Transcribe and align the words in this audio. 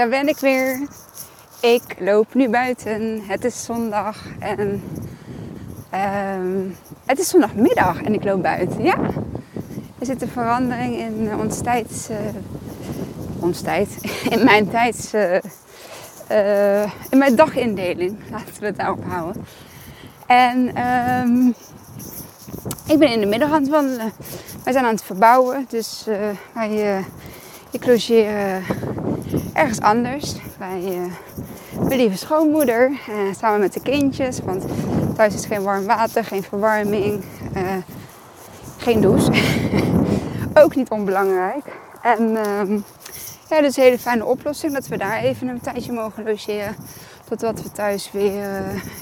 daar 0.00 0.08
ben 0.08 0.28
ik 0.28 0.38
weer. 0.38 0.80
Ik 1.60 1.82
loop 1.98 2.34
nu 2.34 2.48
buiten. 2.48 3.22
Het 3.26 3.44
is 3.44 3.64
zondag 3.64 4.24
en 4.38 4.82
ehm, 5.90 6.68
het 7.06 7.18
is 7.18 7.28
zondagmiddag 7.28 8.02
en 8.02 8.14
ik 8.14 8.24
loop 8.24 8.42
buiten. 8.42 8.82
Ja, 8.82 8.96
er 9.98 10.06
zit 10.06 10.22
een 10.22 10.28
verandering 10.28 10.96
in 10.96 11.34
ons 11.38 11.60
tijds, 11.62 12.10
uh, 12.10 12.16
ons 13.40 13.60
tijd, 13.60 13.88
in 14.34 14.44
mijn 14.44 14.70
tijds, 14.70 15.14
uh, 15.14 16.82
in 17.10 17.18
mijn 17.18 17.34
dagindeling. 17.36 18.18
Laten 18.30 18.60
we 18.60 18.66
het 18.66 18.76
daarop 18.76 19.04
houden. 19.04 19.44
En 20.26 20.82
um, 20.86 21.54
ik 22.86 22.98
ben 22.98 23.12
in 23.12 23.20
de 23.20 23.26
middag 23.26 23.50
aan 23.52 23.62
het 23.62 23.70
wandelen. 23.70 24.12
Wij 24.64 24.72
zijn 24.72 24.84
aan 24.84 24.94
het 24.94 25.04
verbouwen, 25.04 25.66
dus 25.68 26.06
wij, 26.52 27.04
ik 27.70 27.86
logeer 27.86 28.62
ergens 29.52 29.80
anders 29.80 30.34
bij 30.58 30.82
uh, 30.82 31.12
mijn 31.86 32.00
lieve 32.00 32.16
schoonmoeder. 32.16 32.90
Uh, 32.90 33.34
samen 33.38 33.60
met 33.60 33.72
de 33.72 33.80
kindjes. 33.80 34.40
Want 34.44 34.64
thuis 35.16 35.34
is 35.34 35.44
geen 35.44 35.62
warm 35.62 35.86
water, 35.86 36.24
geen 36.24 36.42
verwarming, 36.42 37.24
uh, 37.56 37.76
geen 38.76 39.00
douche. 39.00 39.32
Ook 40.62 40.74
niet 40.74 40.90
onbelangrijk. 40.90 41.64
En 42.02 42.36
ehm, 42.36 42.78
ja, 43.48 43.60
dus 43.60 43.76
een 43.76 43.82
hele 43.82 43.98
fijne 43.98 44.24
oplossing 44.24 44.72
dat 44.72 44.86
we 44.88 44.96
daar 44.96 45.18
even 45.18 45.48
een 45.48 45.60
tijdje 45.60 45.92
mogen 45.92 46.24
logeren. 46.24 46.76
Totdat 47.28 47.62
we 47.62 47.72
thuis 47.72 48.10
weer, 48.12 48.48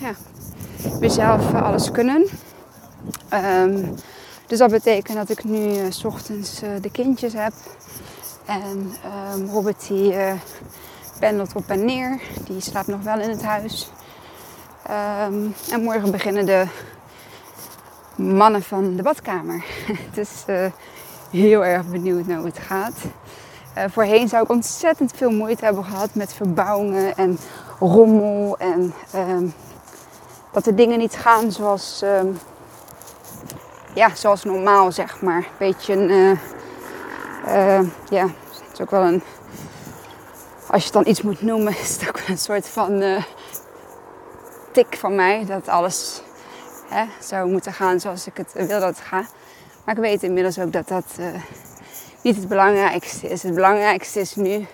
ja, 0.01 0.13
weer 1.01 1.11
zelf 1.11 1.55
alles 1.55 1.91
kunnen. 1.91 2.27
Um, 3.35 3.95
dus 4.47 4.59
dat 4.59 4.71
betekent 4.71 5.17
dat 5.17 5.31
ik 5.31 5.45
nu 5.45 5.75
s 5.89 6.05
ochtends 6.05 6.61
de 6.81 6.91
kindjes 6.91 7.33
heb. 7.33 7.53
En 8.49 8.95
um, 9.35 9.51
Robert 9.51 9.87
die 9.89 10.13
uh, 10.13 10.33
pendelt 11.19 11.55
op 11.55 11.69
en 11.69 11.85
neer. 11.85 12.21
Die 12.45 12.61
slaapt 12.61 12.87
nog 12.87 13.03
wel 13.03 13.21
in 13.21 13.29
het 13.29 13.43
huis. 13.43 13.91
Um, 14.91 15.55
en 15.71 15.83
morgen 15.83 16.11
beginnen 16.11 16.47
de 16.47 16.67
mannen 18.15 18.63
van 18.63 18.97
de 18.97 19.03
badkamer. 19.03 19.65
dus 20.15 20.45
uh, 20.47 20.67
heel 21.31 21.65
erg 21.65 21.87
benieuwd 21.87 22.27
naar 22.27 22.37
hoe 22.37 22.47
het 22.47 22.59
gaat. 22.59 22.95
Uh, 23.77 23.85
voorheen 23.89 24.29
zou 24.29 24.43
ik 24.43 24.51
ontzettend 24.51 25.13
veel 25.17 25.31
moeite 25.31 25.65
hebben 25.65 25.85
gehad 25.85 26.15
met 26.15 26.33
verbouwingen 26.33 27.17
en 27.17 27.39
rommel. 27.79 28.59
En 28.59 28.95
um, 29.15 29.55
dat 30.53 30.65
de 30.65 30.75
dingen 30.75 30.99
niet 30.99 31.17
gaan 31.17 31.53
zoals, 31.53 32.05
ja, 33.95 34.15
zoals 34.15 34.45
normaal, 34.45 34.93
zeg 34.93 35.21
maar. 35.21 35.49
Beetje 35.59 35.95
een 35.95 36.39
uh, 37.49 37.81
ja, 38.11 38.27
het 38.27 38.73
is 38.73 38.81
ook 38.81 38.91
wel 38.91 39.03
een. 39.03 39.23
Als 40.67 40.79
je 40.79 40.85
het 40.85 40.93
dan 40.93 41.07
iets 41.07 41.23
moet 41.23 41.43
noemen, 41.43 41.73
is 41.83 41.97
het 41.99 42.09
ook 42.09 42.19
wel 42.19 42.29
een 42.29 42.39
soort 42.39 42.69
van 42.69 43.03
uh, 43.03 43.23
tik 44.73 44.97
van 44.99 45.15
mij. 45.15 45.45
Dat 45.45 45.69
alles 45.69 46.23
hè, 46.89 47.05
zou 47.21 47.51
moeten 47.51 47.73
gaan 47.73 48.01
zoals 48.01 48.27
ik 48.27 48.37
het 48.37 48.53
wil 48.53 48.81
dat 48.81 48.83
het 48.83 49.01
gaat. 49.01 49.33
Maar 49.85 49.95
ik 49.95 50.01
weet 50.01 50.23
inmiddels 50.23 50.59
ook 50.59 50.73
dat 50.73 50.89
dat 50.89 51.05
uh, 51.21 51.27
niet 52.23 52.37
het 52.37 52.49
belangrijkste 52.49 53.29
is. 53.29 53.43
Het 53.43 53.55
belangrijkste 53.55 54.21
is 54.21 54.35
nu 54.35 54.67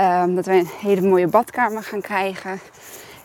um, 0.00 0.34
dat 0.34 0.46
wij 0.46 0.58
een 0.58 0.70
hele 0.80 1.08
mooie 1.08 1.26
badkamer 1.26 1.82
gaan 1.82 2.00
krijgen. 2.00 2.60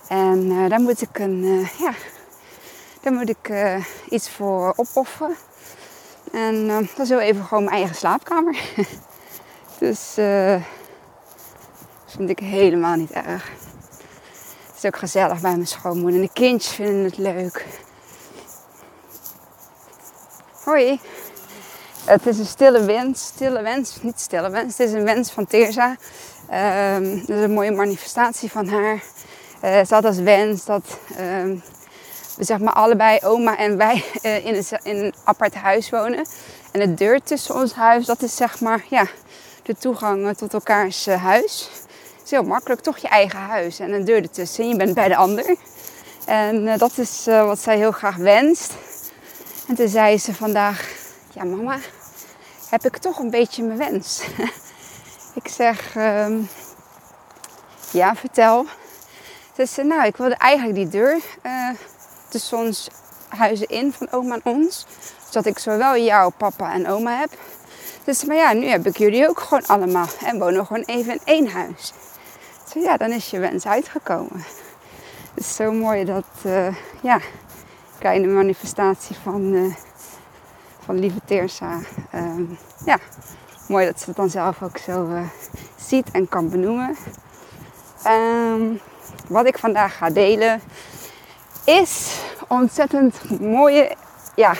En 0.07 0.69
daar 0.69 0.81
moet 0.81 1.01
ik 1.01 1.19
een, 1.19 1.67
ja, 1.79 1.91
daar 3.01 3.13
moet 3.13 3.29
ik 3.29 3.53
iets 4.09 4.29
voor 4.29 4.73
opofferen. 4.75 5.35
En 6.31 6.67
dat 6.67 6.99
is 6.99 7.09
heel 7.09 7.19
even 7.19 7.43
gewoon 7.45 7.63
mijn 7.63 7.75
eigen 7.75 7.95
slaapkamer. 7.95 8.59
dus 9.79 10.15
uh, 10.17 10.61
vind 12.05 12.29
ik 12.29 12.39
helemaal 12.39 12.95
niet 12.95 13.11
erg. 13.11 13.51
Het 14.67 14.77
is 14.77 14.85
ook 14.85 14.97
gezellig 14.97 15.41
bij 15.41 15.51
mijn 15.51 15.67
schoonmoeder. 15.67 16.19
En 16.19 16.25
de 16.25 16.33
kindjes 16.33 16.73
vinden 16.73 17.03
het 17.03 17.17
leuk. 17.17 17.65
Hoi. 20.63 20.99
Het 22.05 22.25
is 22.25 22.39
een 22.39 22.45
stille 22.45 22.85
wens. 22.85 23.25
Stille 23.25 23.61
wens. 23.61 24.01
Niet 24.01 24.19
stille 24.19 24.49
wens. 24.49 24.77
Het 24.77 24.87
is 24.87 24.93
een 24.93 25.03
wens 25.03 25.31
van 25.31 25.45
Teersa. 25.45 25.95
Um, 26.95 27.19
dat 27.25 27.37
is 27.37 27.43
een 27.43 27.53
mooie 27.53 27.71
manifestatie 27.71 28.51
van 28.51 28.67
haar. 28.67 29.03
Uh, 29.63 29.85
ze 29.85 29.93
had 29.93 30.05
als 30.05 30.19
wens 30.19 30.65
dat... 30.65 30.99
Um, 31.19 31.63
we 32.39 32.45
zeg 32.45 32.59
maar 32.59 32.73
allebei, 32.73 33.19
oma 33.23 33.57
en 33.57 33.77
wij, 33.77 34.03
uh, 34.21 34.45
in, 34.47 34.55
een, 34.55 34.65
in 34.83 34.97
een 34.97 35.13
apart 35.23 35.55
huis 35.55 35.89
wonen. 35.89 36.25
En 36.71 36.79
de 36.79 36.93
deur 36.93 37.21
tussen 37.23 37.55
ons 37.55 37.73
huis, 37.73 38.05
dat 38.05 38.21
is 38.21 38.35
zeg 38.35 38.59
maar 38.59 38.85
ja, 38.89 39.07
de 39.63 39.75
toegang 39.75 40.37
tot 40.37 40.53
elkaars 40.53 41.07
uh, 41.07 41.23
huis. 41.23 41.69
Het 42.15 42.23
is 42.23 42.31
heel 42.31 42.43
makkelijk, 42.43 42.81
toch 42.81 42.97
je 42.97 43.07
eigen 43.07 43.39
huis 43.39 43.79
en 43.79 43.93
een 43.93 44.05
deur 44.05 44.21
ertussen. 44.21 44.63
En 44.63 44.69
je 44.69 44.75
bent 44.75 44.93
bij 44.93 45.07
de 45.07 45.15
ander. 45.15 45.55
En 46.25 46.67
uh, 46.67 46.77
dat 46.77 46.97
is 46.97 47.25
wat 47.25 47.59
zij 47.59 47.77
heel 47.77 47.91
graag 47.91 48.15
wenst. 48.15 48.73
En 49.67 49.75
toen 49.75 49.87
zei 49.87 50.17
ze 50.17 50.33
vandaag, 50.33 50.91
ja 51.33 51.43
mama, 51.43 51.77
heb 52.69 52.85
ik 52.85 52.97
toch 52.97 53.19
een 53.19 53.29
beetje 53.29 53.63
mijn 53.63 53.77
wens. 53.77 54.21
ik 55.41 55.47
zeg, 55.47 55.95
um, 55.95 56.49
ja 57.91 58.15
vertel. 58.15 58.65
Dus 59.55 59.75
nou, 59.75 60.05
ik 60.05 60.17
wilde 60.17 60.35
eigenlijk 60.35 60.75
die 60.75 60.87
deur 60.87 61.21
tussen 62.29 62.73
huizen 63.27 63.67
in 63.67 63.93
van 63.93 64.11
oma 64.11 64.35
en 64.35 64.41
ons. 64.43 64.85
Zodat 65.25 65.45
ik 65.45 65.59
zowel 65.59 65.97
jou, 65.97 66.31
papa 66.37 66.73
en 66.73 66.87
oma 66.87 67.19
heb. 67.19 67.29
Dus 68.03 68.23
maar 68.23 68.35
ja, 68.35 68.53
nu 68.53 68.65
heb 68.65 68.85
ik 68.85 68.97
jullie 68.97 69.29
ook 69.29 69.39
gewoon 69.39 69.65
allemaal. 69.65 70.07
En 70.25 70.39
wonen 70.39 70.65
gewoon 70.65 70.83
even 70.83 71.13
in 71.13 71.21
één 71.23 71.47
huis. 71.47 71.93
Dus 72.73 72.83
ja, 72.83 72.97
dan 72.97 73.11
is 73.11 73.29
je 73.29 73.39
wens 73.39 73.65
uitgekomen. 73.65 74.43
Het 75.33 75.43
is 75.43 75.55
zo 75.55 75.71
mooi 75.71 76.05
dat, 76.05 76.25
uh, 76.45 76.75
ja, 77.01 77.19
kleine 77.99 78.27
manifestatie 78.27 79.15
van, 79.23 79.53
uh, 79.53 79.73
van 80.85 80.99
lieve 80.99 81.19
Teersa. 81.25 81.79
Uh, 82.15 82.49
ja, 82.85 82.97
mooi 83.67 83.85
dat 83.85 83.99
ze 83.99 84.05
het 84.05 84.15
dan 84.15 84.29
zelf 84.29 84.61
ook 84.61 84.77
zo 84.77 85.07
uh, 85.07 85.21
ziet 85.87 86.11
en 86.11 86.29
kan 86.29 86.49
benoemen. 86.49 86.97
Um, 88.07 88.79
wat 89.27 89.45
ik 89.45 89.57
vandaag 89.57 89.97
ga 89.97 90.09
delen 90.09 90.61
is 91.69 92.19
ontzettend 92.47 93.39
mooie, 93.39 93.95
ja, 94.35 94.53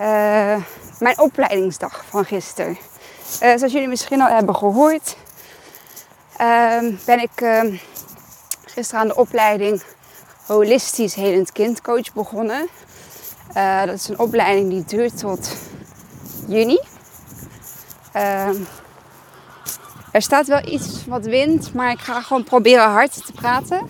uh, 0.00 0.62
mijn 0.98 1.18
opleidingsdag 1.18 2.04
van 2.08 2.24
gisteren. 2.24 2.78
Uh, 3.42 3.56
zoals 3.56 3.72
jullie 3.72 3.88
misschien 3.88 4.20
al 4.20 4.34
hebben 4.34 4.56
gehoord, 4.56 5.16
uh, 6.40 6.78
ben 7.04 7.22
ik 7.22 7.40
ehm, 7.40 7.74
gisteren 8.64 9.00
aan 9.00 9.08
de 9.08 9.16
opleiding 9.16 9.82
Holistisch 10.46 11.14
Helend 11.14 11.52
Kindcoach 11.52 12.12
begonnen. 12.12 12.68
Eh, 13.52 13.84
dat 13.84 13.94
is 13.94 14.08
een 14.08 14.18
opleiding 14.18 14.68
die 14.70 14.84
duurt 14.84 15.18
tot 15.18 15.56
juni. 16.46 16.80
Ehm, 18.12 18.56
er 20.12 20.22
staat 20.22 20.46
wel 20.46 20.66
iets 20.66 21.06
wat 21.06 21.24
wind, 21.24 21.74
maar 21.74 21.90
ik 21.90 21.98
ga 21.98 22.20
gewoon 22.20 22.44
proberen 22.44 22.90
hard 22.90 23.26
te 23.26 23.32
praten. 23.32 23.86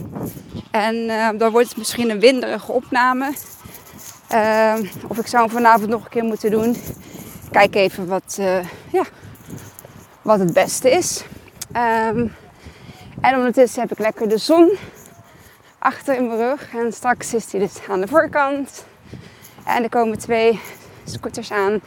En 0.70 0.94
uh, 0.94 1.28
dan 1.34 1.50
wordt 1.50 1.68
het 1.68 1.76
misschien 1.76 2.10
een 2.10 2.20
winderige 2.20 2.72
opname. 2.72 3.32
Uh, 4.32 4.74
of 5.08 5.18
ik 5.18 5.26
zou 5.26 5.42
hem 5.42 5.52
vanavond 5.52 5.88
nog 5.88 6.04
een 6.04 6.10
keer 6.10 6.24
moeten 6.24 6.50
doen. 6.50 6.76
Kijk 7.50 7.74
even 7.74 8.06
wat, 8.06 8.36
uh, 8.40 8.58
ja, 8.92 9.04
wat 10.22 10.38
het 10.38 10.52
beste 10.52 10.90
is. 10.90 11.24
Um, 11.76 12.34
en 13.20 13.36
ondertussen 13.36 13.80
heb 13.80 13.90
ik 13.90 13.98
lekker 13.98 14.28
de 14.28 14.38
zon 14.38 14.76
achter 15.78 16.16
in 16.16 16.26
mijn 16.26 16.38
rug. 16.38 16.74
En 16.74 16.92
straks 16.92 17.34
is 17.34 17.46
die 17.46 17.60
dus 17.60 17.72
aan 17.88 18.00
de 18.00 18.08
voorkant. 18.08 18.84
En 19.64 19.82
er 19.82 19.88
komen 19.88 20.18
twee 20.18 20.60
scooters 21.04 21.52
aan. 21.52 21.80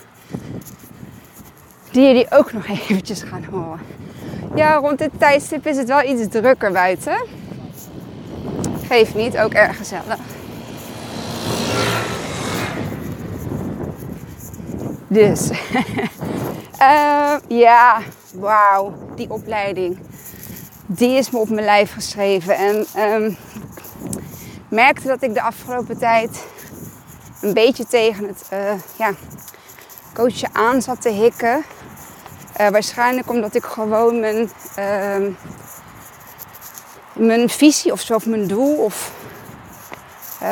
Die 1.91 2.05
jullie 2.05 2.31
ook 2.31 2.53
nog 2.53 2.67
eventjes 2.89 3.23
gaan 3.23 3.43
horen. 3.43 3.79
Ja, 4.55 4.75
rond 4.75 4.97
dit 4.97 5.11
tijdstip 5.17 5.67
is 5.67 5.77
het 5.77 5.87
wel 5.87 6.03
iets 6.03 6.27
drukker 6.29 6.71
buiten. 6.71 7.17
Geeft 8.87 9.15
niet, 9.15 9.37
ook 9.37 9.53
erg 9.53 9.77
gezellig. 9.77 10.17
Dus, 15.07 15.49
uh, 16.79 17.35
ja, 17.65 18.01
wauw, 18.33 18.93
die 19.15 19.29
opleiding. 19.29 19.99
Die 20.85 21.17
is 21.17 21.31
me 21.31 21.37
op 21.37 21.49
mijn 21.49 21.65
lijf 21.65 21.93
geschreven. 21.93 22.55
En 22.55 22.85
um, 22.97 23.37
merkte 24.69 25.07
dat 25.07 25.21
ik 25.21 25.33
de 25.33 25.41
afgelopen 25.41 25.97
tijd 25.97 26.45
een 27.41 27.53
beetje 27.53 27.85
tegen 27.85 28.27
het 28.27 28.49
uh, 28.53 28.73
ja, 28.97 29.11
coachen 30.13 30.49
aan 30.53 30.81
zat 30.81 31.01
te 31.01 31.09
hikken. 31.09 31.63
Uh, 32.61 32.67
waarschijnlijk 32.67 33.29
omdat 33.29 33.55
ik 33.55 33.63
gewoon 33.63 34.19
mijn, 34.19 34.49
uh, 34.79 35.33
mijn 37.13 37.49
visie 37.49 37.91
of 37.91 38.01
zo, 38.01 38.15
of 38.15 38.25
mijn 38.25 38.47
doel 38.47 38.75
of 38.75 39.11
uh, 40.41 40.49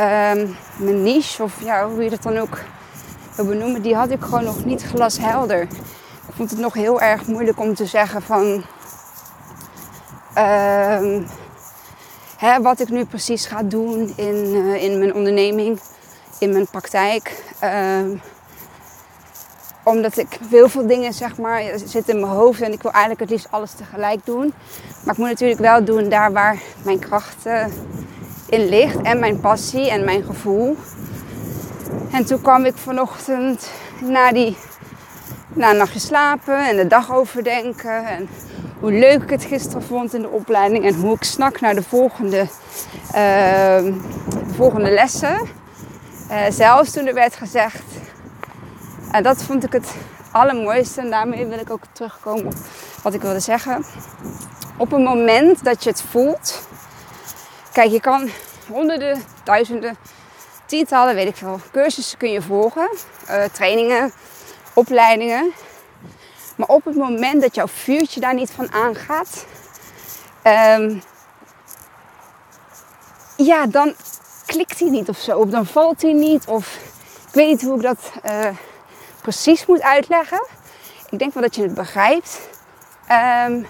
mijn 0.77 1.03
niche, 1.03 1.43
of 1.43 1.63
ja, 1.63 1.89
hoe 1.89 2.03
je 2.03 2.09
dat 2.09 2.23
dan 2.23 2.37
ook 2.37 2.63
wil 3.35 3.45
benoemen, 3.45 3.81
die 3.81 3.95
had 3.95 4.09
ik 4.09 4.21
gewoon 4.21 4.43
nog 4.43 4.65
niet 4.65 4.83
glashelder. 4.83 5.61
Ik 6.27 6.35
vond 6.35 6.49
het 6.49 6.59
nog 6.59 6.73
heel 6.73 7.01
erg 7.01 7.25
moeilijk 7.25 7.59
om 7.59 7.75
te 7.75 7.85
zeggen 7.85 8.21
van 8.21 8.63
ehm, 10.33 11.21
hè, 12.37 12.61
wat 12.61 12.79
ik 12.79 12.89
nu 12.89 13.05
precies 13.05 13.45
ga 13.45 13.63
doen 13.63 14.13
in, 14.15 14.53
eh, 14.55 14.83
in 14.83 14.99
mijn 14.99 15.13
onderneming, 15.13 15.79
in 16.39 16.51
mijn 16.51 16.67
praktijk. 16.67 17.43
Ehm, 17.59 18.15
omdat 19.83 20.17
ik 20.17 20.39
heel 20.49 20.69
veel 20.69 20.87
dingen 20.87 21.13
zeg 21.13 21.37
maar 21.37 21.63
zitten 21.85 22.13
in 22.13 22.19
mijn 22.19 22.33
hoofd 22.33 22.61
en 22.61 22.71
ik 22.71 22.81
wil 22.81 22.91
eigenlijk 22.91 23.21
het 23.21 23.29
liefst 23.29 23.51
alles 23.51 23.71
tegelijk 23.71 24.25
doen. 24.25 24.53
Maar 25.03 25.13
ik 25.13 25.19
moet 25.19 25.29
natuurlijk 25.29 25.59
wel 25.59 25.83
doen 25.83 26.09
daar 26.09 26.31
waar 26.31 26.61
mijn 26.83 26.99
kracht 26.99 27.45
in 28.49 28.69
ligt 28.69 29.01
en 29.01 29.19
mijn 29.19 29.39
passie 29.39 29.89
en 29.89 30.05
mijn 30.05 30.23
gevoel. 30.23 30.77
En 32.11 32.25
toen 32.25 32.41
kwam 32.41 32.65
ik 32.65 32.75
vanochtend 32.75 33.71
na 34.01 34.31
die 34.31 34.57
na 35.53 35.69
een 35.69 35.77
nachtje 35.77 35.99
slapen 35.99 36.67
en 36.67 36.75
de 36.75 36.87
dag 36.87 37.13
overdenken. 37.13 38.05
En 38.05 38.29
hoe 38.79 38.91
leuk 38.91 39.23
ik 39.23 39.29
het 39.29 39.43
gisteren 39.43 39.83
vond 39.83 40.13
in 40.13 40.21
de 40.21 40.29
opleiding. 40.29 40.85
En 40.85 40.93
hoe 40.93 41.15
ik 41.15 41.23
snak 41.23 41.59
naar 41.59 41.75
de 41.75 41.83
volgende, 41.83 42.47
uh, 43.15 43.93
volgende 44.55 44.91
lessen. 44.91 45.39
Uh, 46.31 46.37
zelfs 46.49 46.91
toen 46.91 47.07
er 47.07 47.13
werd 47.13 47.35
gezegd. 47.35 47.83
En 49.11 49.23
dat 49.23 49.43
vond 49.43 49.63
ik 49.63 49.71
het 49.71 49.95
allermooiste. 50.31 51.01
En 51.01 51.09
daarmee 51.09 51.45
wil 51.45 51.59
ik 51.59 51.69
ook 51.69 51.83
terugkomen 51.91 52.45
op 52.45 52.53
wat 53.03 53.13
ik 53.13 53.21
wilde 53.21 53.39
zeggen. 53.39 53.85
Op 54.77 54.91
een 54.91 55.03
moment 55.03 55.63
dat 55.63 55.83
je 55.83 55.89
het 55.89 56.01
voelt. 56.01 56.67
Kijk, 57.71 57.91
je 57.91 57.99
kan 57.99 58.29
honderden, 58.67 59.23
duizenden, 59.43 59.97
tientallen, 60.65 61.15
weet 61.15 61.27
ik 61.27 61.35
veel, 61.35 61.59
cursussen 61.71 62.17
kun 62.17 62.31
je 62.31 62.41
volgen. 62.41 62.89
Uh, 63.29 63.43
trainingen, 63.43 64.11
opleidingen. 64.73 65.51
Maar 66.55 66.67
op 66.67 66.85
het 66.85 66.95
moment 66.95 67.41
dat 67.41 67.55
jouw 67.55 67.67
vuurtje 67.67 68.19
daar 68.19 68.33
niet 68.33 68.51
van 68.51 68.71
aangaat, 68.71 69.45
um, 70.77 71.01
ja, 73.35 73.65
dan 73.65 73.93
klikt 74.45 74.79
hij 74.79 74.89
niet 74.89 75.09
of 75.09 75.17
zo. 75.17 75.37
Of 75.37 75.49
dan 75.49 75.65
valt 75.65 76.01
hij 76.01 76.13
niet. 76.13 76.45
Of 76.47 76.79
ik 77.27 77.33
weet 77.33 77.47
niet 77.47 77.61
hoe 77.61 77.75
ik 77.75 77.81
dat 77.81 78.11
uh, 78.25 78.47
precies 79.21 79.65
moet 79.65 79.81
uitleggen. 79.81 80.47
Ik 81.09 81.19
denk 81.19 81.33
wel 81.33 81.43
dat 81.43 81.55
je 81.55 81.61
het 81.61 81.73
begrijpt. 81.73 82.39
Um, 83.47 83.67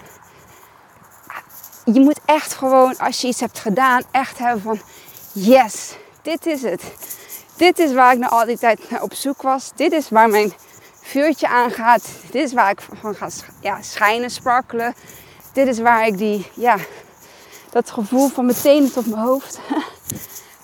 je 1.84 2.00
moet 2.00 2.20
echt 2.24 2.54
gewoon, 2.54 2.98
als 2.98 3.20
je 3.20 3.28
iets 3.28 3.40
hebt 3.40 3.58
gedaan, 3.58 4.02
echt 4.10 4.38
hebben 4.38 4.62
van 4.62 4.80
yes, 5.32 5.96
dit 6.22 6.46
is 6.46 6.62
het. 6.62 6.82
Dit 7.56 7.78
is 7.78 7.92
waar 7.92 8.12
ik 8.12 8.18
nou 8.18 8.32
al 8.32 8.44
die 8.44 8.58
tijd 8.58 8.90
naar 8.90 9.02
op 9.02 9.14
zoek 9.14 9.42
was. 9.42 9.70
Dit 9.74 9.92
is 9.92 10.08
waar 10.08 10.28
mijn 10.28 10.52
vuurtje 11.00 11.48
aangaat. 11.48 12.02
Dit 12.30 12.44
is 12.44 12.52
waar 12.52 12.70
ik 12.70 12.80
van 13.00 13.14
ga 13.14 13.28
ja, 13.60 13.82
schijnen, 13.82 14.30
sparkelen. 14.30 14.94
Dit 15.52 15.66
is 15.66 15.78
waar 15.78 16.06
ik 16.06 16.18
die, 16.18 16.50
ja, 16.54 16.76
dat 17.70 17.90
gevoel 17.90 18.28
van 18.28 18.46
meteen 18.46 18.92
tot 18.92 19.06
mijn 19.06 19.22
hoofd 19.22 19.60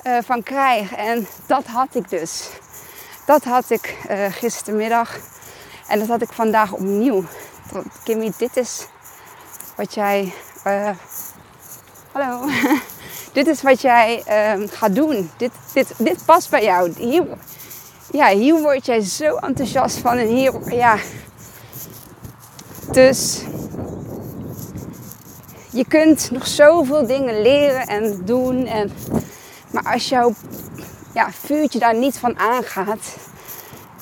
uh, 0.05 0.19
van 0.29 0.43
krijg. 0.43 0.94
En 0.94 1.26
dat 1.46 1.64
had 1.67 1.94
ik 1.94 2.08
dus. 2.08 2.49
Dat 3.28 3.44
had 3.44 3.70
ik 3.70 3.96
uh, 4.10 4.25
gistermiddag. 4.30 5.16
En 5.88 5.98
dat 5.98 6.08
had 6.08 6.22
ik 6.22 6.32
vandaag 6.32 6.72
opnieuw. 6.72 7.25
Kimmy, 8.02 8.32
dit 8.36 8.56
is 8.56 8.86
wat 9.76 9.94
jij. 9.94 10.32
Uh, 10.66 10.90
hallo. 12.12 12.48
dit 13.32 13.46
is 13.46 13.62
wat 13.62 13.80
jij 13.80 14.22
ehm, 14.26 14.66
gaat 14.69 14.94
doen. 14.94 15.30
Dit, 15.36 15.50
dit, 15.72 15.94
dit 15.96 16.25
past 16.25 16.50
bij 16.50 16.64
jou. 16.64 16.92
Hier, 16.96 17.26
ja, 18.10 18.28
hier 18.28 18.54
word 18.54 18.86
jij 18.86 19.00
zo 19.00 19.36
enthousiast 19.36 19.98
van. 19.98 20.16
En 20.16 20.26
hier, 20.26 20.75
ja. 20.75 20.98
Dus 22.92 23.42
je 25.70 25.84
kunt 25.88 26.30
nog 26.30 26.46
zoveel 26.46 27.06
dingen 27.06 27.42
leren 27.42 27.86
en 27.86 28.25
doen. 28.25 28.66
En, 28.66 28.92
maar 29.70 29.92
als 29.92 30.08
jouw 30.08 30.34
ja, 31.12 31.31
vuurtje 31.31 31.78
daar 31.78 31.94
niet 31.94 32.19
van 32.19 32.38
aangaat, 32.38 33.16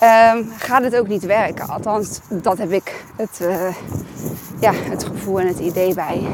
um, 0.03 0.53
gaat 0.59 0.83
het 0.83 0.97
ook 0.97 1.09
niet 1.09 1.25
werken. 1.25 1.69
Althans, 1.69 2.21
dat 2.29 2.59
heb 2.59 2.73
ik 2.73 3.05
het, 3.17 3.39
uh, 3.43 3.75
ja, 4.61 4.73
het 4.73 5.05
gevoel 5.05 5.41
en 5.41 5.47
het 5.47 5.59
idee 5.59 5.95
bij. 5.95 6.27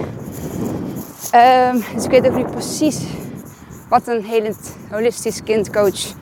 Um, 1.72 1.84
dus 1.94 2.04
ik 2.04 2.10
weet 2.10 2.26
ook 2.26 2.36
niet 2.36 2.50
precies 2.50 2.98
wat 3.88 4.06
een 4.06 4.24
heel 4.24 4.54
holistisch 4.90 5.42
kindcoach 5.42 6.14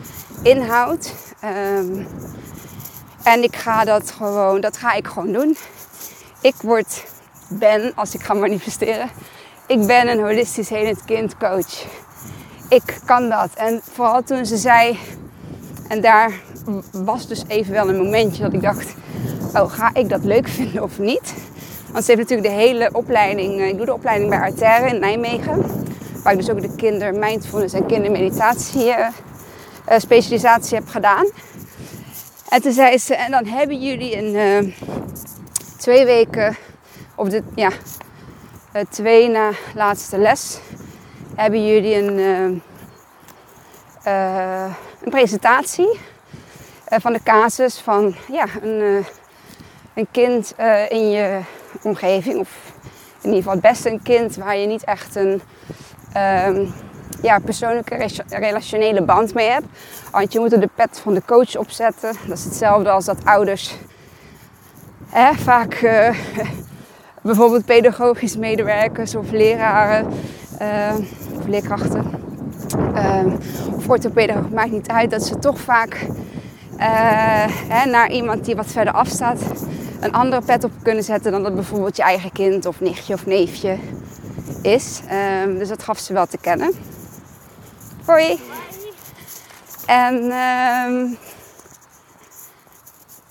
inhoudt. 0.43 1.15
Um, 1.79 2.07
en 3.23 3.43
ik 3.43 3.57
ga 3.57 3.85
dat 3.85 4.11
gewoon, 4.11 4.61
dat 4.61 4.77
ga 4.77 4.93
ik 4.93 5.07
gewoon 5.07 5.33
doen. 5.33 5.57
Ik 6.41 6.55
word, 6.63 7.05
ben, 7.49 7.93
als 7.95 8.15
ik 8.15 8.23
ga 8.23 8.35
manifesteren, 8.35 9.11
ik 9.67 9.87
ben 9.87 10.09
een 10.09 10.21
holistisch 10.21 10.69
helend 10.69 11.05
kind 11.05 11.37
coach. 11.37 11.87
Ik 12.71 13.01
kan 13.05 13.29
dat. 13.29 13.55
En 13.55 13.81
vooral 13.93 14.23
toen 14.23 14.47
ze 14.47 14.57
zei, 14.57 14.99
en 15.89 16.01
daar 16.01 16.33
was 16.93 17.27
dus 17.27 17.45
even 17.47 17.73
wel 17.73 17.89
een 17.89 17.97
momentje 17.97 18.43
dat 18.43 18.53
ik 18.53 18.63
dacht, 18.63 18.95
oh 19.55 19.73
ga 19.73 19.91
ik 19.95 20.09
dat 20.09 20.25
leuk 20.25 20.49
vinden 20.59 20.83
of 20.83 20.99
niet? 20.99 21.35
Want 21.93 22.05
ze 22.05 22.11
heeft 22.11 22.29
natuurlijk 22.29 22.49
de 22.49 22.63
hele 22.63 22.91
opleiding, 22.93 23.61
eh, 23.61 23.69
ik 23.69 23.77
doe 23.77 23.87
de 23.87 23.95
opleiding 23.95 24.31
bij 24.31 24.41
Arterre 24.41 24.89
in 24.89 25.01
Nijmegen. 25.01 25.65
Waar 26.23 26.33
ik 26.33 26.39
dus 26.39 26.51
ook 26.51 26.61
de 26.61 26.75
kinder 26.77 27.15
mindfulness 27.15 27.75
en 27.75 27.87
kindermeditatie 27.87 28.87
uh, 28.87 29.09
specialisatie 29.99 30.77
heb 30.77 30.89
gedaan. 30.89 31.31
En 32.49 32.63
toen 32.63 32.73
zei 32.73 32.99
ze, 32.99 33.15
en 33.15 33.31
dan 33.31 33.47
hebben 33.47 33.81
jullie 33.81 34.17
een 34.17 34.75
twee 35.77 36.05
weken, 36.05 36.57
of 37.15 37.29
de, 37.29 37.43
ja, 37.55 37.71
twee 38.91 39.29
na 39.29 39.51
laatste 39.75 40.19
les, 40.19 40.59
hebben 41.35 41.67
jullie 41.67 41.95
een, 41.95 42.19
een 45.03 45.11
presentatie 45.11 46.01
van 46.87 47.13
de 47.13 47.23
casus 47.23 47.79
van 47.79 48.15
ja, 48.33 48.47
een, 48.63 49.05
een 49.95 50.07
kind 50.11 50.55
in 50.89 51.11
je 51.11 51.41
omgeving. 51.83 52.39
Of 52.39 52.73
in 53.21 53.29
ieder 53.29 53.37
geval 53.37 53.53
het 53.53 53.63
beste 53.63 53.91
een 53.91 54.03
kind 54.03 54.37
waar 54.37 54.57
je 54.57 54.67
niet 54.67 54.85
echt 54.85 55.15
een 55.15 55.43
um, 56.47 56.73
ja, 57.23 57.39
persoonlijke 57.39 58.09
relationele 58.29 59.03
band 59.03 59.35
mee 59.35 59.49
hebt. 59.49 59.67
Want 60.11 60.33
je 60.33 60.39
moet 60.39 60.53
er 60.53 60.61
de 60.61 60.71
pet 60.75 61.01
van 61.03 61.15
de 61.15 61.23
coach 61.27 61.57
opzetten. 61.57 62.15
Dat 62.27 62.39
is 62.39 62.45
hetzelfde 62.45 62.91
als 62.91 63.05
dat 63.05 63.25
ouders 63.25 63.75
hè, 65.09 65.35
vaak 65.35 65.81
bijvoorbeeld 67.23 67.65
pedagogisch 67.65 68.37
medewerkers 68.37 69.15
of 69.15 69.31
leraren 69.31 70.07
of 71.39 71.47
leerkrachten 71.47 72.11
uh, 72.95 73.25
of 73.77 73.89
orthopedagoog, 73.89 74.51
maakt 74.51 74.71
niet 74.71 74.89
uit, 74.89 75.11
dat 75.11 75.23
ze 75.23 75.39
toch 75.39 75.61
vaak 75.61 75.95
uh, 76.79 77.47
hè, 77.69 77.91
naar 77.91 78.11
iemand 78.11 78.45
die 78.45 78.57
wat 78.57 78.67
verder 78.67 78.93
afstaat 78.93 79.41
een 80.01 80.13
andere 80.13 80.43
pet 80.43 80.65
op 80.65 80.73
kunnen 80.83 81.05
zetten 81.05 81.33
dan 81.33 81.43
dat 81.43 81.55
bijvoorbeeld 81.55 81.97
je 81.97 82.03
eigen 82.03 82.33
kind 82.33 82.67
of 82.67 82.81
nichtje 82.81 83.15
of 83.15 83.27
neefje 83.27 83.79
is. 84.63 85.01
Um, 85.45 85.59
dus 85.59 85.69
dat 85.69 85.83
gaf 85.83 85.99
ze 85.99 86.13
wel 86.13 86.27
te 86.27 86.39
kennen. 86.39 86.73
Hoi. 88.05 88.41
En 89.87 90.33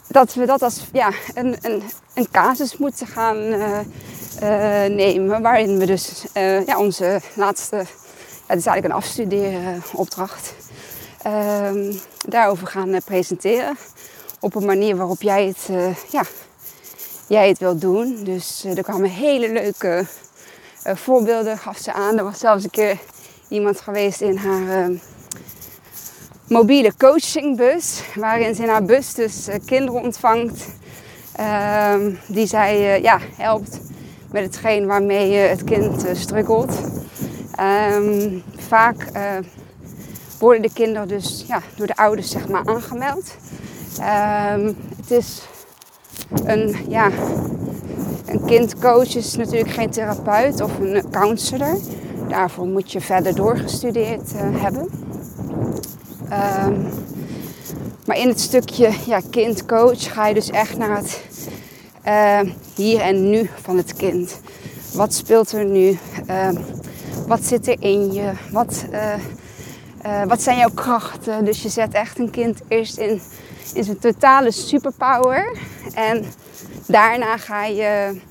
dat 0.08 0.34
we 0.34 0.46
dat 0.46 0.62
als 0.62 0.88
ja, 0.92 1.12
een, 1.34 1.58
een, 1.62 1.84
een 2.14 2.28
casus 2.32 2.78
moeten 2.78 3.08
gaan 3.08 3.38
uh, 3.38 3.80
nemen. 4.88 5.42
Waarin 5.42 5.78
we 5.78 5.86
dus 5.86 6.26
uh, 6.34 6.66
ja, 6.66 6.80
onze 6.80 7.22
laatste, 7.34 7.76
ja, 7.76 7.84
het 8.46 8.60
is 8.60 8.66
eigenlijk 8.66 8.86
een 8.86 8.92
afstudeeropdracht, 8.92 10.54
um, 11.28 12.00
daarover 12.28 12.68
gaan 12.68 12.98
presenteren. 13.06 13.78
Op 14.40 14.56
een 14.56 14.66
manier 14.66 14.96
waarop 14.96 15.22
jij 15.22 15.46
het 15.46 15.70
ja, 16.10 16.24
jij 17.28 17.48
het 17.48 17.58
wilt 17.58 17.82
doen. 17.82 18.24
Dus 18.24 18.64
er 18.64 18.84
kwamen 18.84 19.10
hele 19.10 19.52
leuke 19.52 20.06
voorbeelden, 20.84 21.58
gaf 21.58 21.78
ze 21.78 21.94
aan. 21.94 22.18
Er 22.18 22.24
was 22.24 22.40
zelfs 22.40 22.64
een 22.64 22.70
keer 22.70 22.98
iemand 23.48 23.82
geweest 23.82 24.22
in 24.22 24.38
haar 24.38 24.90
uh, 24.90 25.00
mobiele 26.48 26.94
coachingbus, 26.98 28.02
waarin 28.16 28.56
ze 28.56 28.64
in 28.64 28.70
haar 28.70 28.84
bus 28.84 29.14
dus 29.14 29.48
kinderen 29.66 30.02
ontvangt. 30.02 30.66
Ehm, 31.32 32.12
die 32.28 32.48
zij 32.48 33.02
ja, 33.02 33.20
helpt 33.36 33.80
met 34.32 34.44
hetgeen 34.44 34.86
waarmee 34.86 35.34
het 35.34 35.64
kind 35.64 36.06
struggelt. 36.14 36.72
Um, 37.96 38.44
vaak 38.58 39.12
worden 40.40 40.62
de 40.62 40.74
kinderen 40.74 41.08
dus 41.08 41.46
ja, 41.48 41.62
door 41.76 41.88
de 41.88 41.96
ouders 41.96 42.30
zeg 42.30 42.48
maar, 42.48 42.66
aangemeld. 42.66 43.36
Um, 44.00 44.76
het 44.98 45.12
is 45.12 45.42
een, 46.44 46.76
ja, 46.88 47.10
een 48.26 48.46
kindcoach 48.46 49.16
is 49.16 49.36
natuurlijk 49.36 49.72
geen 49.72 49.90
therapeut 49.90 50.62
of 50.62 50.80
een 50.80 51.10
counselor. 51.12 51.78
Daarvoor 52.28 52.68
moet 52.68 52.92
je 52.92 53.02
verder 53.02 53.36
doorgestudeerd 53.36 54.34
uh, 54.34 54.62
hebben. 54.62 54.90
Um, 56.24 56.88
maar 58.06 58.18
in 58.18 58.28
het 58.28 58.40
stukje 58.40 58.92
ja, 59.06 59.22
kindcoach 59.30 60.14
ga 60.14 60.28
je 60.28 60.34
dus 60.34 60.50
echt 60.50 60.78
naar 60.78 60.98
het 60.98 61.22
uh, 62.10 62.40
hier 62.76 63.00
en 63.00 63.30
nu 63.30 63.50
van 63.62 63.78
het 63.78 63.94
kind. 63.94 64.42
Wat 64.94 65.14
speelt 65.14 65.52
er 65.52 65.66
nu? 65.66 65.98
Ehm, 66.26 66.56
wat 67.28 67.44
zit 67.44 67.68
er 67.68 67.76
in 67.80 68.14
je? 68.14 68.32
Wat, 68.52 68.86
eh, 68.92 69.14
eh, 70.02 70.28
wat 70.28 70.42
zijn 70.42 70.58
jouw 70.58 70.70
krachten? 70.74 71.46
Dus 71.46 71.62
je 71.62 71.70
zet 71.70 71.94
echt 71.94 72.20
een 72.20 72.30
kind 72.30 72.62
eerst 72.68 72.98
in, 72.98 73.22
in 73.74 73.84
zijn 73.84 74.00
totale 74.00 74.52
superpower. 74.52 75.58
En 75.94 76.26
daarna 76.88 77.38
ga 77.38 77.66
je 77.66 78.22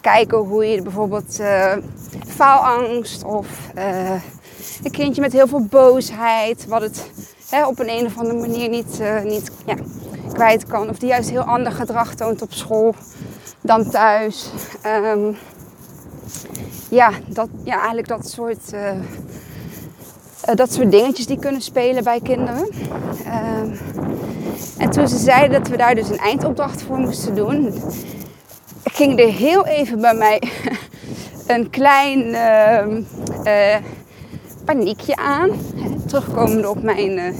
kijken 0.00 0.38
hoe 0.38 0.64
je 0.64 0.82
bijvoorbeeld 0.82 1.40
faalangst 2.26 3.24
of 3.24 3.46
een 4.82 4.90
kindje 4.90 5.20
met 5.20 5.32
heel 5.32 5.48
veel 5.48 5.64
boosheid, 5.64 6.66
wat 6.66 6.80
het 6.80 7.10
hè, 7.50 7.66
op 7.66 7.78
een, 7.78 7.90
een 7.90 8.06
of 8.06 8.18
andere 8.18 8.38
manier 8.38 8.68
niet, 8.68 9.00
niet 9.24 9.50
ja, 9.66 9.74
kwijt 10.34 10.66
kan. 10.66 10.88
Of 10.88 10.98
die 10.98 11.08
juist 11.08 11.30
heel 11.30 11.42
ander 11.42 11.72
gedrag 11.72 12.14
toont 12.14 12.42
op 12.42 12.52
school 12.52 12.94
dan 13.60 13.90
thuis. 13.90 14.50
Ehm, 14.82 15.32
ja, 16.88 17.10
dat, 17.26 17.48
ja, 17.62 17.76
eigenlijk 17.76 18.08
dat 18.08 18.28
soort, 18.28 18.72
uh, 18.74 18.90
dat 20.54 20.72
soort 20.72 20.90
dingetjes 20.90 21.26
die 21.26 21.38
kunnen 21.38 21.60
spelen 21.60 22.04
bij 22.04 22.20
kinderen. 22.20 22.68
Ehm, 23.24 23.76
en 24.78 24.90
toen 24.90 25.08
ze 25.08 25.18
zeiden 25.18 25.60
dat 25.60 25.68
we 25.68 25.76
daar 25.76 25.94
dus 25.94 26.08
een 26.08 26.18
eindopdracht 26.18 26.82
voor 26.82 26.98
moesten 26.98 27.34
doen, 27.34 27.82
ging 28.84 29.20
er 29.20 29.32
heel 29.32 29.66
even 29.66 30.00
bij 30.00 30.14
mij 30.14 30.42
een 31.46 31.70
klein 31.70 32.20
uh, 32.26 33.76
paniekje 34.64 35.16
aan. 35.16 35.50
Terugkomende 36.06 36.68
op 36.68 36.82
mijn 36.82 37.34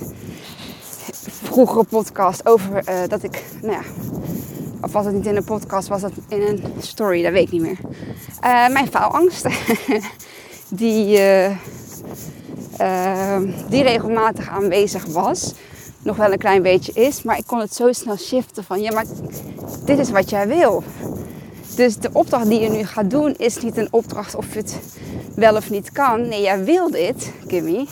vroegere 1.55 1.85
podcast 1.85 2.47
over 2.47 2.85
dat 3.09 3.23
ik, 3.23 3.45
nou 3.63 3.73
ja, 3.73 3.83
of 4.81 4.93
was 4.93 5.05
het 5.05 5.15
niet 5.15 5.27
in 5.27 5.37
een 5.37 5.45
podcast, 5.45 5.89
was 5.89 6.03
het 6.03 6.13
in 6.29 6.43
een 6.43 6.65
story, 6.79 7.23
dat 7.23 7.33
weet 7.33 7.47
ik 7.47 7.51
niet 7.51 7.63
meer. 7.63 7.79
Uh, 8.45 8.69
mijn 8.69 8.87
faalangst, 8.87 9.47
die, 10.69 11.19
uh, 11.19 11.51
die 13.69 13.83
regelmatig 13.83 14.49
aanwezig 14.49 15.05
was. 15.05 15.55
Nog 16.03 16.17
wel 16.17 16.33
een 16.33 16.39
klein 16.39 16.63
beetje 16.63 16.93
is, 16.93 17.23
maar 17.23 17.39
ik 17.39 17.47
kon 17.47 17.59
het 17.59 17.75
zo 17.75 17.93
snel 17.93 18.17
shiften 18.17 18.65
van 18.65 18.81
ja, 18.81 18.93
maar 18.93 19.05
dit 19.85 19.99
is 19.99 20.11
wat 20.11 20.31
jij 20.31 20.49
wil. 20.49 20.83
Dus 21.77 21.97
de 21.97 22.11
opdracht 22.13 22.49
die 22.49 22.61
je 22.61 22.71
nu 22.71 22.85
gaat 22.85 23.11
doen 23.11 23.35
is 23.37 23.63
niet 23.63 23.77
een 23.77 23.89
opdracht 23.91 24.35
of 24.35 24.53
je 24.53 24.59
het 24.59 24.79
wel 25.35 25.57
of 25.57 25.71
niet 25.71 25.93
kan. 25.93 26.29
Nee, 26.29 26.43
jij 26.43 26.65
wil 26.65 26.91
dit, 26.91 27.33
Kimmy. 27.47 27.87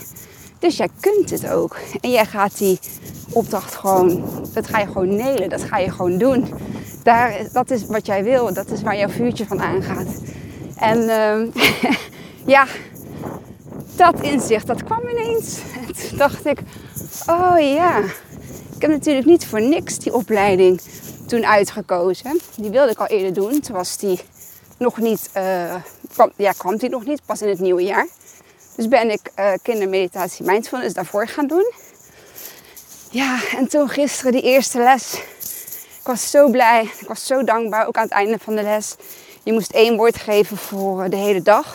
Dus 0.59 0.77
jij 0.77 0.89
kunt 1.01 1.31
het 1.31 1.49
ook. 1.49 1.77
En 2.01 2.11
jij 2.11 2.27
gaat 2.27 2.59
die 2.59 2.79
opdracht 3.33 3.75
gewoon, 3.75 4.25
dat 4.55 4.67
ga 4.67 4.79
je 4.79 4.87
gewoon 4.87 5.17
nelen, 5.17 5.49
dat 5.49 5.63
ga 5.63 5.79
je 5.79 5.91
gewoon 5.91 6.19
doen 6.19 6.47
daar, 7.03 7.47
dat 7.53 7.71
is 7.71 7.87
wat 7.87 8.07
jij 8.07 8.25
wil. 8.25 8.55
Dat 8.55 8.71
is 8.71 8.83
waar 8.83 8.97
jouw 8.97 9.09
vuurtje 9.09 9.47
van 9.47 9.61
aangaat. 9.61 10.09
En 10.77 10.99
uh, 10.99 11.65
ja, 12.55 12.67
dat 13.97 14.21
inzicht, 14.21 14.67
dat 14.67 14.85
kwam 14.85 15.09
ineens. 15.09 15.59
En 15.87 16.09
toen 16.09 16.19
dacht 16.19 16.47
ik, 16.47 16.59
oh 17.27 17.57
ja, 17.59 17.99
ik 18.77 18.81
heb 18.83 18.91
natuurlijk 18.91 19.27
niet 19.27 19.47
voor 19.47 19.61
niks 19.61 19.99
die 19.99 20.15
opleiding 20.15 20.81
toen 21.27 21.47
uitgekozen. 21.47 22.41
Die 22.57 22.71
wilde 22.71 22.91
ik 22.91 22.99
al 22.99 23.07
eerder 23.07 23.33
doen. 23.33 23.61
Toen 23.61 23.77
was 23.77 23.97
die 23.97 24.21
nog 24.79 24.99
niet, 24.99 25.31
uh, 25.37 25.75
kwam, 26.13 26.33
ja, 26.37 26.53
kwam 26.53 26.77
die 26.77 26.89
nog 26.89 27.05
niet, 27.05 27.21
pas 27.27 27.43
in 27.43 27.49
het 27.49 27.61
nieuwe 27.61 27.83
jaar. 27.83 28.07
Dus 28.77 28.89
ben 28.89 29.11
ik 29.11 29.31
uh, 29.39 29.53
kindermeditatie 29.63 30.47
mindfulness 30.47 30.95
daarvoor 30.95 31.29
gaan 31.29 31.47
doen. 31.47 31.73
Ja, 33.13 33.41
en 33.57 33.69
toen 33.69 33.89
gisteren 33.89 34.33
die 34.33 34.43
eerste 34.43 34.79
les 34.79 35.21
ik 36.03 36.09
was 36.09 36.31
zo 36.31 36.49
blij. 36.51 36.83
Ik 36.83 37.09
was 37.09 37.27
zo 37.27 37.45
dankbaar. 37.45 37.87
Ook 37.87 37.97
aan 37.97 38.03
het 38.03 38.13
einde 38.13 38.39
van 38.39 38.55
de 38.55 38.63
les. 38.63 38.95
Je 39.43 39.53
moest 39.53 39.73
één 39.73 39.97
woord 39.97 40.17
geven 40.17 40.57
voor 40.57 41.11
de 41.11 41.17
hele 41.17 41.43
dag. 41.43 41.75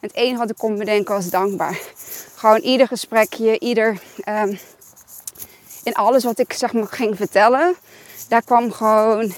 En 0.00 0.08
het 0.08 0.14
enige 0.14 0.38
wat 0.38 0.50
ik 0.50 0.56
kon 0.56 0.78
bedenken 0.78 1.14
was 1.14 1.30
dankbaar. 1.30 1.80
Gewoon 2.34 2.60
ieder 2.60 2.86
gesprekje, 2.86 3.58
ieder... 3.58 4.00
Um, 4.28 4.58
in 5.82 5.94
alles 5.94 6.24
wat 6.24 6.38
ik 6.38 6.52
zeg 6.52 6.72
maar 6.72 6.86
ging 6.86 7.16
vertellen. 7.16 7.74
Daar 8.28 8.42
kwam 8.42 8.72
gewoon 8.72 9.34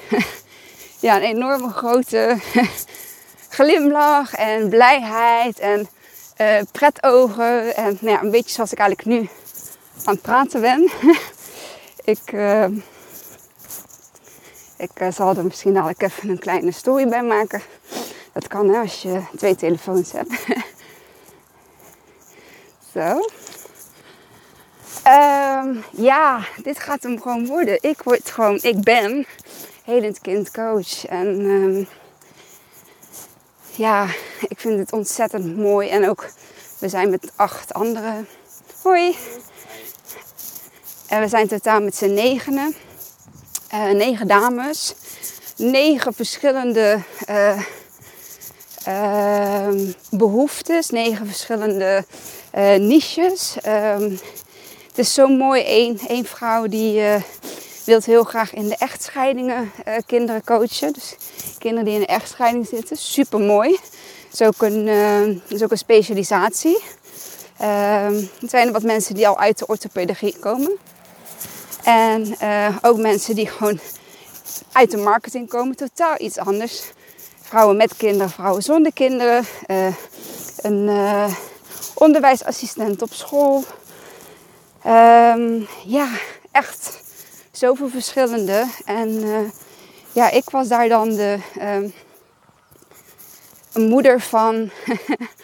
ja, 1.01 1.17
een 1.17 1.23
enorme 1.23 1.69
grote 1.69 2.39
glimlach 3.49 4.35
en 4.35 4.69
blijheid 4.69 5.59
en 5.59 5.89
uh, 6.41 6.61
pretogen. 6.73 7.77
En 7.77 7.99
nou 8.01 8.15
ja, 8.17 8.23
een 8.23 8.31
beetje 8.31 8.55
zoals 8.55 8.73
ik 8.73 8.79
eigenlijk 8.79 9.09
nu 9.09 9.29
aan 10.05 10.15
het 10.15 10.23
praten 10.23 10.61
ben. 10.61 10.91
ik... 12.15 12.33
Uh, 12.33 12.67
ik 14.77 15.01
uh, 15.01 15.11
zal 15.11 15.37
er 15.37 15.45
misschien 15.45 15.75
dadelijk 15.75 16.03
even 16.03 16.29
een 16.29 16.39
kleine 16.39 16.73
story 16.73 17.09
bij 17.09 17.23
maken. 17.23 17.63
Dat 18.33 18.49
kan 18.49 18.69
hè, 18.69 18.81
als 18.81 19.03
je 19.03 19.23
twee 19.37 19.55
telefoons 19.55 20.13
hebt. 20.13 20.33
Zo. 22.93 23.21
Um, 25.07 25.85
ja, 25.91 26.41
dit 26.63 26.79
gaat 26.79 27.03
hem 27.03 27.21
gewoon 27.21 27.47
worden. 27.47 27.79
Ik 27.81 28.03
word 28.03 28.31
gewoon, 28.31 28.59
ik 28.63 28.81
ben 28.83 29.27
helend 29.85 30.21
kindcoach. 30.21 31.07
En 31.07 31.41
um, 31.41 31.87
ja, 33.71 34.07
ik 34.49 34.61
vind 34.61 34.79
het 34.79 34.93
ontzettend 34.93 35.57
mooi. 35.57 35.89
En 35.89 36.09
ook, 36.09 36.29
we 36.79 36.89
zijn 36.89 37.11
met 37.11 37.33
acht 37.37 37.75
anderen. 37.75 38.29
Hoi. 38.83 39.17
En 41.15 41.21
we 41.21 41.29
zijn 41.29 41.49
totaal 41.49 41.81
met 41.81 41.97
z'n 41.97 42.13
negenen. 42.13 42.75
Uh, 43.75 43.91
negen 43.91 44.27
dames, 44.27 44.95
negen 45.57 46.15
verschillende 46.15 46.99
uh, 47.31 47.61
uh, 48.89 49.69
behoeftes, 50.11 50.91
negen 50.91 51.27
verschillende 51.27 52.05
eh, 52.51 52.75
niches. 52.75 53.57
Ehm, 53.63 54.11
het 54.89 54.99
is 54.99 55.15
zo 55.15 55.29
mooi, 55.29 55.63
Eén, 55.67 56.01
één 56.09 56.25
vrouw 56.25 56.67
die 56.67 57.03
wil 57.85 58.01
heel 58.05 58.25
graag 58.25 58.55
in 58.55 58.69
de 58.69 58.77
echtscheidingen 58.77 59.73
kinderen 60.07 60.45
coachen. 60.45 60.93
Dus 60.93 61.17
kinderen 61.59 61.85
die 61.85 61.95
in 61.95 62.01
de 62.01 62.07
echtscheiding 62.07 62.67
zitten, 62.67 62.97
super 62.97 63.41
mooi. 63.41 63.79
Is 64.33 64.43
ook 64.43 64.63
een, 64.63 64.89
is 65.49 65.63
ook 65.63 65.71
een 65.71 65.79
specialisatie. 65.79 66.83
Ehm, 67.59 68.15
er 68.15 68.49
zijn 68.49 68.73
wat 68.73 68.83
mensen 68.83 69.15
die 69.15 69.29
al 69.29 69.39
uit 69.39 69.59
de 69.59 69.67
orthopedagie 69.67 70.39
komen. 70.39 70.79
En 71.85 72.35
uh, 72.43 72.77
ook 72.83 72.99
mensen 72.99 73.35
die 73.35 73.49
gewoon 73.49 73.79
uit 74.73 74.91
de 74.91 74.97
marketing 74.97 75.49
komen, 75.49 75.77
totaal 75.77 76.15
iets 76.19 76.39
anders. 76.39 76.93
Vrouwen 77.41 77.77
met 77.77 77.97
kinderen, 77.97 78.31
vrouwen 78.31 78.63
zonder 78.63 78.93
kinderen. 78.93 79.45
Uh, 79.67 79.87
een 80.57 80.89
uh, 80.89 81.35
onderwijsassistent 81.95 83.03
op 83.03 83.13
school. 83.13 83.65
Um, 84.87 85.67
ja, 85.85 86.09
echt 86.51 87.03
zoveel 87.51 87.89
verschillende. 87.89 88.67
En 88.85 89.23
ja, 90.13 90.31
ik 90.31 90.51
was 90.51 90.69
daar 90.69 90.89
dan 90.89 91.09
de 91.09 91.39
een 93.73 93.89
moeder 93.89 94.21
van 94.21 94.71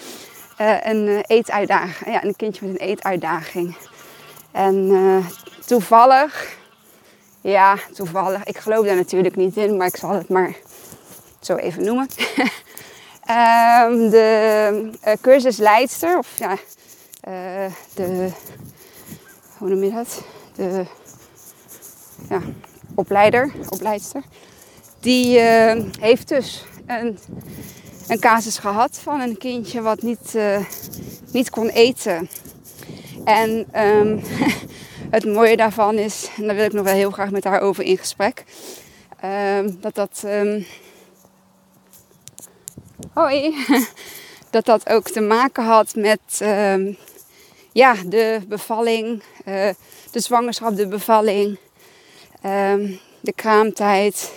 een 0.82 1.24
eetuitdaging. 1.26 2.14
Ja, 2.14 2.24
een 2.24 2.36
kindje 2.36 2.66
met 2.66 2.80
een 2.80 2.86
eetuitdaging. 2.86 3.76
En 4.52 4.90
toevallig, 5.70 6.56
ja, 7.40 7.78
toevallig, 7.94 8.44
ik 8.44 8.56
geloof 8.56 8.86
daar 8.86 8.96
natuurlijk 8.96 9.36
niet 9.36 9.56
in, 9.56 9.76
maar 9.76 9.86
ik 9.86 9.96
zal 9.96 10.10
het 10.10 10.28
maar 10.28 10.56
zo 11.40 11.56
even 11.56 11.84
noemen. 11.84 12.08
um, 13.88 14.10
de 14.16 14.90
uh, 16.04 16.18
of 16.18 16.28
ja, 16.38 16.50
uh, 17.28 17.72
de, 17.94 18.30
hoe 19.58 19.68
noem 19.68 19.84
je 19.84 19.90
dat? 19.90 20.22
De 20.54 20.84
ja, 22.28 22.40
opleider, 22.94 23.52
opleidster. 23.68 24.22
Die 25.00 25.38
uh, 25.38 25.84
heeft 26.00 26.28
dus 26.28 26.64
een, 26.86 27.18
een 28.08 28.20
casus 28.20 28.58
gehad 28.58 28.98
van 29.02 29.20
een 29.20 29.38
kindje 29.38 29.80
wat 29.80 30.02
niet, 30.02 30.38
niet 31.32 31.50
kon 31.50 31.68
eten. 31.68 32.28
En 33.24 33.80
um, 33.84 34.22
het 35.10 35.24
mooie 35.24 35.56
daarvan 35.56 35.98
is, 35.98 36.28
en 36.36 36.46
daar 36.46 36.56
wil 36.56 36.64
ik 36.64 36.72
nog 36.72 36.84
wel 36.84 36.94
heel 36.94 37.10
graag 37.10 37.30
met 37.30 37.44
haar 37.44 37.60
over 37.60 37.84
in 37.84 37.98
gesprek, 37.98 38.44
um, 39.24 39.80
dat 39.80 39.94
dat. 39.94 40.22
Um, 40.26 40.66
hoi! 43.12 43.54
dat 44.50 44.64
dat 44.64 44.88
ook 44.88 45.08
te 45.08 45.20
maken 45.20 45.64
had 45.64 45.94
met 45.94 46.20
um, 46.42 46.96
ja, 47.72 47.94
de 48.06 48.40
bevalling, 48.48 49.22
uh, 49.46 49.68
de 50.10 50.20
zwangerschap, 50.20 50.76
de 50.76 50.86
bevalling, 50.86 51.58
de 53.20 53.32
kraamtijd. 53.34 54.32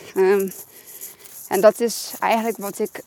en 1.48 1.62
dat 1.62 1.80
is 1.80 2.14
eigenlijk 2.20 2.58
wat 2.58 2.80
ik 2.80 3.04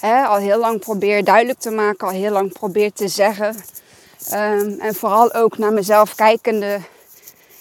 al 0.00 0.36
heel 0.36 0.58
lang 0.58 0.80
probeer 0.80 1.24
duidelijk 1.24 1.58
te 1.58 1.70
maken, 1.70 2.06
al 2.06 2.14
heel 2.14 2.32
lang 2.32 2.52
probeer 2.52 2.92
te 2.92 3.08
zeggen. 3.08 3.56
Um, 4.28 4.80
en 4.80 4.94
vooral 4.94 5.34
ook 5.34 5.58
naar 5.58 5.72
mezelf 5.72 6.14
kijkende, 6.14 6.74
uh, 6.76 6.80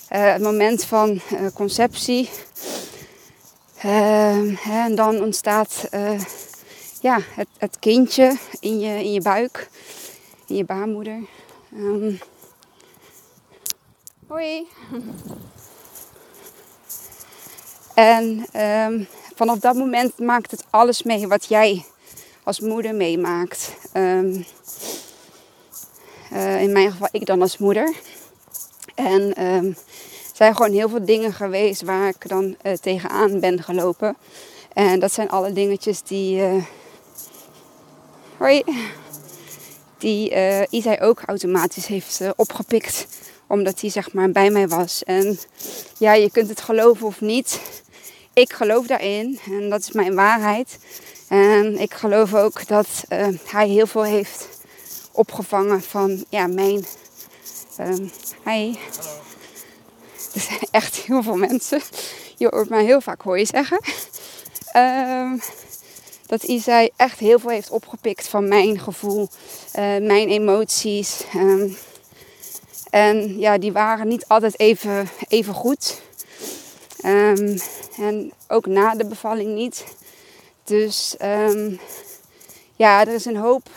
het 0.10 0.42
moment 0.42 0.84
van 0.86 1.10
uh, 1.10 1.48
conceptie. 1.54 2.30
Ehm, 3.82 4.56
en 4.70 4.96
dan 4.96 5.22
ontstaat 5.22 5.88
uh, 5.92 6.20
ja, 7.02 7.20
het, 7.36 7.48
het, 7.58 7.80
kindje 7.80 8.38
in 8.60 8.80
je, 8.80 9.04
in 9.04 9.14
je 9.14 9.22
buik, 9.22 9.70
in 10.48 10.56
je 10.56 10.66
baarmoeder. 10.66 11.20
Um, 11.74 12.20
hoi. 14.28 14.68
En 17.94 18.46
vanaf 19.36 19.60
dat 19.60 19.76
moment 19.76 20.20
maakt 20.20 20.52
het 20.52 20.66
alles 20.70 21.04
mee 21.04 21.28
wat 21.28 21.46
jij 21.46 21.86
als 22.44 22.60
moeder 22.60 22.96
meemaakt. 22.96 23.74
Um, 23.94 24.46
uh, 26.34 26.62
in 26.62 26.72
mijn 26.72 26.92
geval 26.92 27.08
ik 27.12 27.26
dan 27.26 27.42
als 27.42 27.58
moeder. 27.58 27.94
En 28.96 29.46
um, 29.46 29.76
zijn 30.40 30.56
gewoon 30.56 30.72
heel 30.72 30.90
veel 30.90 31.06
dingen 31.06 31.34
geweest 31.34 31.82
waar 31.82 32.08
ik 32.08 32.30
dan 32.30 32.56
uh, 32.64 32.74
tegenaan 32.74 33.40
ben 33.40 33.64
gelopen. 33.64 34.18
En 34.74 35.00
dat 35.00 35.14
zijn 35.14 35.30
alle 35.30 35.54
dingetjes 35.54 36.02
die. 36.02 36.42
Uh, 36.42 36.64
hoi. 38.38 38.64
Die 39.98 40.32
uh, 40.72 40.94
ook 41.00 41.22
automatisch 41.26 41.86
heeft 41.86 42.22
opgepikt. 42.36 43.08
Omdat 43.48 43.82
hij 43.82 43.90
zeg 43.90 44.14
maar 44.14 44.32
bij 44.32 44.50
mij 44.50 44.68
was. 44.68 45.04
En 45.04 45.40
ja, 45.98 46.14
je 46.14 46.32
kunt 46.32 46.50
het 46.50 46.62
geloven 46.62 47.08
of 47.08 47.22
niet. 47.22 47.60
Ik 48.34 48.54
geloof 48.54 48.88
daarin. 48.88 49.40
En 49.46 49.70
dat 49.70 49.82
is 49.82 49.92
mijn 49.92 50.16
waarheid. 50.16 50.78
En 51.28 51.80
ik 51.80 51.94
geloof 51.94 52.34
ook 52.34 52.68
dat 52.68 52.88
hij 53.46 53.68
heel 53.68 53.88
veel 53.88 54.04
heeft 54.04 54.59
opgevangen 55.12 55.82
van 55.82 56.26
ja, 56.30 56.48
mijn. 56.48 56.86
Um, 57.80 58.12
hi. 58.46 58.76
Er 60.34 60.42
zijn 60.42 60.68
echt 60.72 60.96
heel 60.96 61.24
veel 61.24 61.36
mensen. 61.36 61.82
Je 62.38 62.48
hoort 62.50 62.70
mij 62.70 62.84
heel 62.84 63.02
vaak 63.02 63.22
hoor 63.22 63.40
je 63.40 63.46
zeggen. 63.46 63.80
Um, 64.76 65.42
dat 66.26 66.44
Isai 66.44 66.90
echt 66.96 67.20
heel 67.20 67.40
veel 67.40 67.50
heeft 67.50 67.70
opgepikt 67.70 68.28
van 68.28 68.48
mijn 68.48 68.80
gevoel, 68.80 69.22
uh, 69.22 69.98
mijn 69.98 70.30
emoties. 70.30 71.24
Um, 71.36 71.78
en 72.90 73.40
ja, 73.40 73.58
die 73.58 73.72
waren 73.72 74.08
niet 74.08 74.28
altijd 74.28 74.60
even, 74.60 75.10
even 75.28 75.54
goed. 75.54 76.02
En 77.02 78.32
ook 78.48 78.66
na 78.66 78.96
de 78.96 79.06
bevalling 79.06 79.56
niet. 79.56 79.84
Dus 80.64 81.16
ja, 82.76 83.02
er 83.02 83.14
is 83.14 83.26
een 83.26 83.38
hoop, 83.38 83.70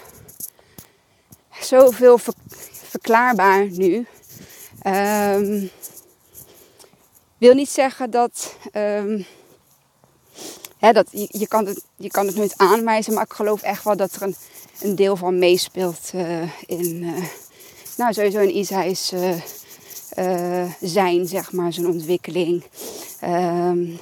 zoveel 1.65 2.19
ver, 2.19 2.35
verklaarbaar 2.89 3.67
nu. 3.71 4.07
Um, 4.87 5.71
wil 7.39 7.55
niet 7.55 7.71
zeggen 7.71 8.11
dat. 8.11 8.57
Um, 8.73 9.27
hè, 10.79 10.93
dat 10.93 11.07
je, 11.11 11.29
je, 11.31 11.49
kan 11.49 11.67
het, 11.67 11.85
je 11.97 12.09
kan 12.09 12.27
het 12.27 12.37
nooit 12.37 12.55
aanwijzen, 12.57 13.15
maar 13.15 13.25
ik 13.25 13.33
geloof 13.33 13.63
echt 13.63 13.85
wel 13.85 13.97
dat 13.97 14.15
er 14.15 14.23
een, 14.23 14.37
een 14.81 14.97
deel 14.97 15.17
van 15.17 15.39
meespeelt 15.39 16.11
uh, 16.15 16.43
in. 16.67 17.03
Uh, 17.03 17.25
nou, 17.97 18.13
sowieso 18.13 18.39
in 18.39 18.57
Isaïs 18.57 19.13
uh, 19.13 20.71
zijn, 20.81 21.27
zeg 21.27 21.53
maar, 21.53 21.73
zijn 21.73 21.87
ontwikkeling. 21.87 22.65
Um, 23.25 24.01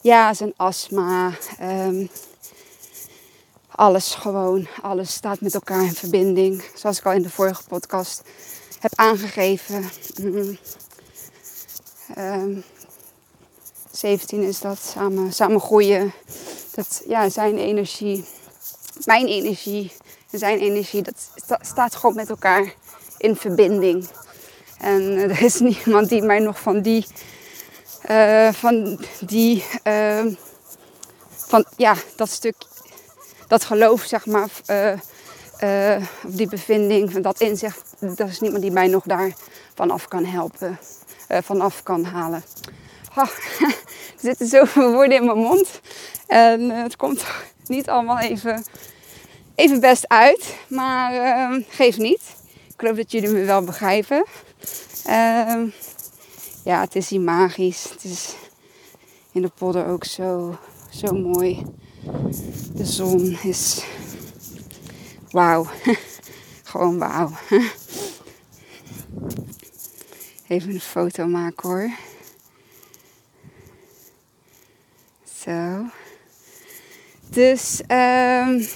ja, 0.00 0.34
zijn 0.34 0.52
astma. 0.56 1.32
Alles 3.76 4.14
gewoon, 4.14 4.66
alles 4.82 5.12
staat 5.12 5.40
met 5.40 5.54
elkaar 5.54 5.84
in 5.84 5.94
verbinding. 5.94 6.64
Zoals 6.74 6.98
ik 6.98 7.06
al 7.06 7.12
in 7.12 7.22
de 7.22 7.30
vorige 7.30 7.62
podcast 7.68 8.22
heb 8.80 8.92
aangegeven. 8.94 9.90
Mm. 10.20 10.58
17 13.90 14.38
ehm, 14.38 14.48
is 14.48 14.60
dat, 14.60 14.78
samen, 14.78 15.32
samen 15.32 15.60
groeien. 15.60 16.12
Dat, 16.74 17.02
ja, 17.06 17.28
zijn 17.28 17.58
energie, 17.58 18.24
mijn 19.04 19.26
energie 19.26 19.92
en 20.30 20.38
zijn 20.38 20.58
energie, 20.58 21.02
dat 21.02 21.58
staat 21.60 21.96
gewoon 21.96 22.14
met 22.14 22.30
elkaar 22.30 22.74
in 23.18 23.36
verbinding. 23.36 24.08
En 24.78 25.02
er 25.30 25.42
is 25.42 25.60
niemand 25.60 26.08
die 26.08 26.22
mij 26.22 26.38
nog 26.38 26.60
van 26.60 26.80
die, 26.80 27.06
uh, 28.10 28.52
van 28.52 29.00
die, 29.20 29.64
uh, 29.84 30.24
van 31.30 31.64
ja, 31.76 31.94
dat 32.16 32.30
stuk, 32.30 32.54
dat 33.46 33.64
geloof 33.64 34.02
zeg 34.02 34.26
maar, 34.26 34.48
uh, 35.62 35.96
die 36.26 36.48
bevinding, 36.48 37.20
dat 37.20 37.40
inzicht, 37.40 37.94
er 38.16 38.28
is 38.28 38.40
niemand 38.40 38.62
die 38.62 38.70
mij 38.70 38.86
nog 38.86 39.04
daar 39.04 39.32
vanaf 39.74 40.08
kan 40.08 40.24
helpen 40.24 40.78
uh, 41.28 41.38
vanaf 41.42 41.82
kan 41.82 42.04
halen. 42.04 42.44
er 43.16 43.74
zitten 44.16 44.46
zoveel 44.46 44.92
woorden 44.92 45.16
in 45.16 45.24
mijn 45.24 45.38
mond. 45.38 45.80
En 46.26 46.70
het 46.70 46.96
komt 46.96 47.24
niet 47.66 47.88
allemaal 47.88 48.18
even, 48.18 48.64
even 49.54 49.80
best 49.80 50.08
uit. 50.08 50.56
Maar 50.68 51.14
uh, 51.14 51.64
geef 51.68 51.98
niet. 51.98 52.22
Ik 52.66 52.74
geloof 52.76 52.96
dat 52.96 53.10
jullie 53.10 53.28
me 53.28 53.44
wel 53.44 53.62
begrijpen. 53.62 54.24
Ehm, 55.04 55.66
ja, 56.64 56.80
het 56.80 56.96
is 56.96 57.08
hier 57.08 57.20
magisch. 57.20 57.90
Het 57.90 58.04
is 58.04 58.34
in 59.32 59.42
de 59.42 59.50
podder 59.58 59.86
ook 59.86 60.04
zo, 60.04 60.58
zo 60.90 61.12
mooi. 61.12 61.64
De 62.72 62.84
zon 62.84 63.38
is 63.42 63.84
wauw. 65.30 65.66
Gewoon 66.62 66.98
wauw. 66.98 67.30
Even 70.48 70.70
een 70.70 70.80
foto 70.80 71.26
maken 71.26 71.68
hoor. 71.68 71.90
Zo. 75.44 75.84
Dus 77.28 77.80
um, 77.80 78.66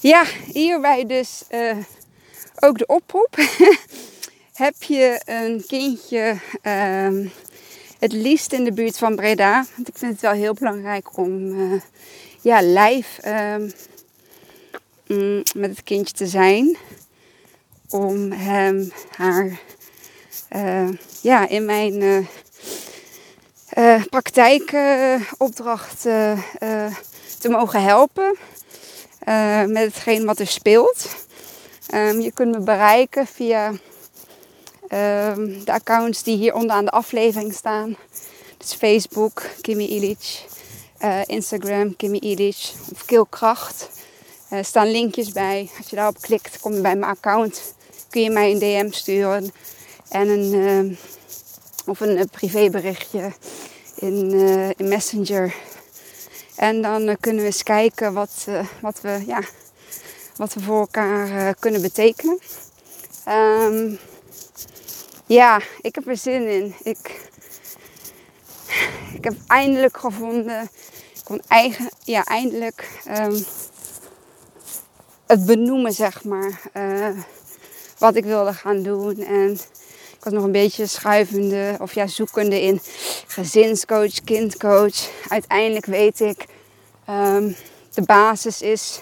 ja, 0.00 0.24
hierbij 0.52 1.06
dus 1.06 1.42
uh, 1.50 1.76
ook 2.60 2.78
de 2.78 2.86
oproep. 2.86 3.36
Heb 4.52 4.82
je 4.82 5.20
een 5.24 5.64
kindje 5.66 6.38
um, 6.62 7.30
het 7.98 8.12
liefst 8.12 8.52
in 8.52 8.64
de 8.64 8.72
buurt 8.72 8.98
van 8.98 9.16
Breda? 9.16 9.64
Want 9.74 9.88
ik 9.88 9.98
vind 9.98 10.12
het 10.12 10.20
wel 10.20 10.32
heel 10.32 10.54
belangrijk 10.54 11.16
om 11.16 11.60
uh, 11.60 11.80
ja, 12.40 12.60
live 12.62 13.30
um, 13.54 13.72
Mm, 15.08 15.42
met 15.54 15.70
het 15.70 15.82
kindje 15.82 16.14
te 16.14 16.26
zijn. 16.26 16.76
Om 17.90 18.32
hem, 18.32 18.92
haar, 19.16 19.60
uh, 20.56 20.88
ja, 21.20 21.48
in 21.48 21.64
mijn 21.64 22.02
uh, 22.02 22.26
uh, 23.78 24.04
praktijkopdracht 24.04 26.02
te 27.38 27.48
mogen 27.48 27.82
helpen. 27.82 28.36
met 29.66 29.84
hetgeen 29.84 30.24
wat 30.24 30.38
er 30.38 30.46
speelt. 30.46 31.26
Um, 31.94 32.20
je 32.20 32.32
kunt 32.32 32.52
me 32.52 32.60
bereiken 32.60 33.26
via 33.26 33.72
um, 34.92 35.64
de 35.64 35.72
accounts 35.72 36.22
die 36.22 36.36
hier 36.36 36.54
onder 36.54 36.76
aan 36.76 36.84
de 36.84 36.90
aflevering 36.90 37.54
staan. 37.54 37.96
Dus 38.56 38.74
Facebook, 38.74 39.42
Kimmy 39.60 39.84
Illich. 39.84 40.46
Instagram, 41.26 41.96
Kimmy 41.96 42.16
Illich. 42.16 42.72
Of 42.92 43.04
Keelkracht. 43.04 43.88
Er 44.48 44.64
staan 44.64 44.90
linkjes 44.90 45.32
bij. 45.32 45.70
Als 45.78 45.88
je 45.90 45.96
daarop 45.96 46.20
klikt, 46.20 46.60
kom 46.60 46.74
je 46.74 46.80
bij 46.80 46.96
mijn 46.96 47.10
account. 47.10 47.74
Kun 48.10 48.22
je 48.22 48.30
mij 48.30 48.50
een 48.50 48.58
DM 48.58 48.90
sturen. 48.90 49.52
En 50.08 50.28
een, 50.28 50.54
uh, 50.54 50.96
of 51.86 52.00
een 52.00 52.28
privéberichtje 52.30 53.32
in, 53.94 54.32
in 54.76 54.88
Messenger. 54.88 55.54
En 56.56 56.82
dan 56.82 57.16
kunnen 57.20 57.40
we 57.40 57.46
eens 57.46 57.62
kijken 57.62 58.12
wat, 58.12 58.46
wat, 58.80 59.00
we, 59.00 59.22
ja, 59.26 59.40
wat 60.36 60.54
we 60.54 60.60
voor 60.60 60.80
elkaar 60.80 61.54
kunnen 61.54 61.82
betekenen. 61.82 62.38
Um, 63.28 63.98
ja, 65.28 65.60
ik 65.80 65.94
heb 65.94 66.06
er 66.08 66.16
zin 66.16 66.48
in. 66.48 66.74
Ik, 66.82 67.30
ik 69.14 69.24
heb 69.24 69.34
eindelijk 69.46 69.96
gevonden. 69.96 70.62
Ik 71.14 71.24
kon 71.24 71.40
eigen, 71.48 71.88
ja, 72.04 72.24
eindelijk 72.24 73.02
um, 73.08 73.44
het 75.26 75.46
benoemen, 75.46 75.92
zeg 75.92 76.24
maar. 76.24 76.60
Uh, 76.74 77.08
wat 77.98 78.16
ik 78.16 78.24
wilde 78.24 78.52
gaan 78.52 78.82
doen. 78.82 79.24
En 79.24 79.50
ik 80.16 80.24
was 80.24 80.32
nog 80.32 80.44
een 80.44 80.52
beetje 80.52 80.86
schuivende 80.86 81.76
of 81.80 81.94
ja, 81.94 82.06
zoekende 82.06 82.62
in 82.62 82.80
gezinscoach, 83.26 84.24
kindcoach. 84.24 85.10
Uiteindelijk 85.28 85.86
weet 85.86 86.20
ik, 86.20 86.46
um, 87.10 87.56
de 87.94 88.02
basis 88.02 88.62
is 88.62 89.00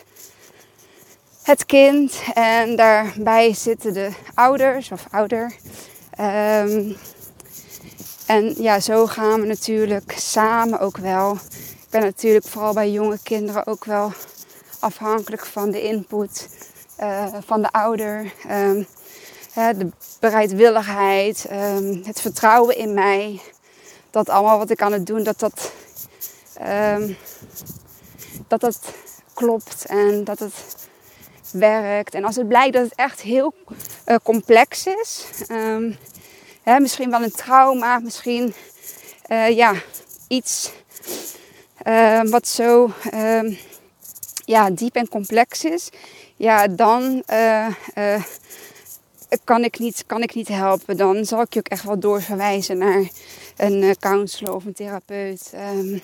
het 1.43 1.67
kind. 1.67 2.23
En 2.35 2.77
daarbij 2.77 3.55
zitten 3.55 3.93
de 3.93 4.11
ouders 4.35 4.91
of 4.91 5.07
ouder. 5.11 5.55
Um, 6.21 6.97
en 8.27 8.63
ja, 8.63 8.81
zo 8.81 9.07
gaan 9.07 9.41
we 9.41 9.47
natuurlijk 9.47 10.15
samen 10.17 10.81
ook 10.81 10.97
wel. 10.97 11.33
Ik 11.33 11.91
ben 11.91 12.01
natuurlijk 12.01 12.47
vooral 12.47 12.75
bij 12.75 12.91
jonge 12.91 13.19
kinderen 13.23 13.67
ook 13.67 13.85
wel 13.85 14.13
afhankelijk 14.81 15.47
van 15.47 15.71
de 15.71 15.83
input 15.83 16.49
uh, 17.01 17.35
van 17.47 17.63
de 17.63 17.71
ouder. 17.71 18.33
Um, 18.51 18.87
de 19.55 19.89
bereidwilligheid, 20.21 21.45
ehm, 21.45 22.03
het 22.05 22.21
vertrouwen 22.21 22.77
in 22.77 22.95
mij. 22.95 23.41
Dat 24.11 24.29
allemaal 24.29 24.59
wat 24.59 24.71
ik 24.71 24.83
aan 24.83 24.93
het 24.93 25.07
doen, 25.07 25.23
dat 25.23 25.39
dat, 25.39 25.73
ehm, 26.55 27.13
dat, 28.49 28.61
dat 28.61 28.81
klopt 29.35 29.87
en 29.87 30.25
dat 30.25 30.39
het 30.39 30.55
werkt. 31.53 32.15
En 32.15 32.25
als 32.25 32.37
het 32.37 32.49
blijkt 32.49 32.73
dat 32.73 32.85
het 32.85 32.95
echt 32.95 33.21
heel 33.21 33.55
uh, 34.07 34.17
complex 34.23 34.87
is, 34.87 35.25
um, 35.51 35.97
hè, 36.63 36.81
misschien 36.81 37.11
wel 37.11 37.23
een 37.23 37.33
trauma, 37.33 37.99
misschien 37.99 38.55
uh, 39.29 39.57
ja, 39.57 39.75
iets 40.29 40.71
uh, 41.87 42.21
wat 42.23 42.49
zo 42.49 42.91
ja, 44.45 44.71
diep 44.71 44.95
en 44.95 45.09
complex 45.09 45.65
is, 45.65 45.89
ja, 46.37 46.69
dan 46.69 47.23
kan, 49.45 49.65
ik 49.65 49.79
niet, 49.79 50.05
kan 50.07 50.23
ik 50.23 50.35
niet 50.35 50.49
helpen. 50.49 50.97
Dan 50.97 51.25
zal 51.25 51.41
ik 51.41 51.53
je 51.53 51.59
ook 51.59 51.69
echt 51.69 51.85
wel 51.85 51.99
doorverwijzen 51.99 52.79
naar 52.79 53.09
een 53.57 53.97
counselor 54.01 54.55
of 54.55 54.65
een 54.65 54.73
therapeut. 54.73 55.53
Um, 55.55 56.03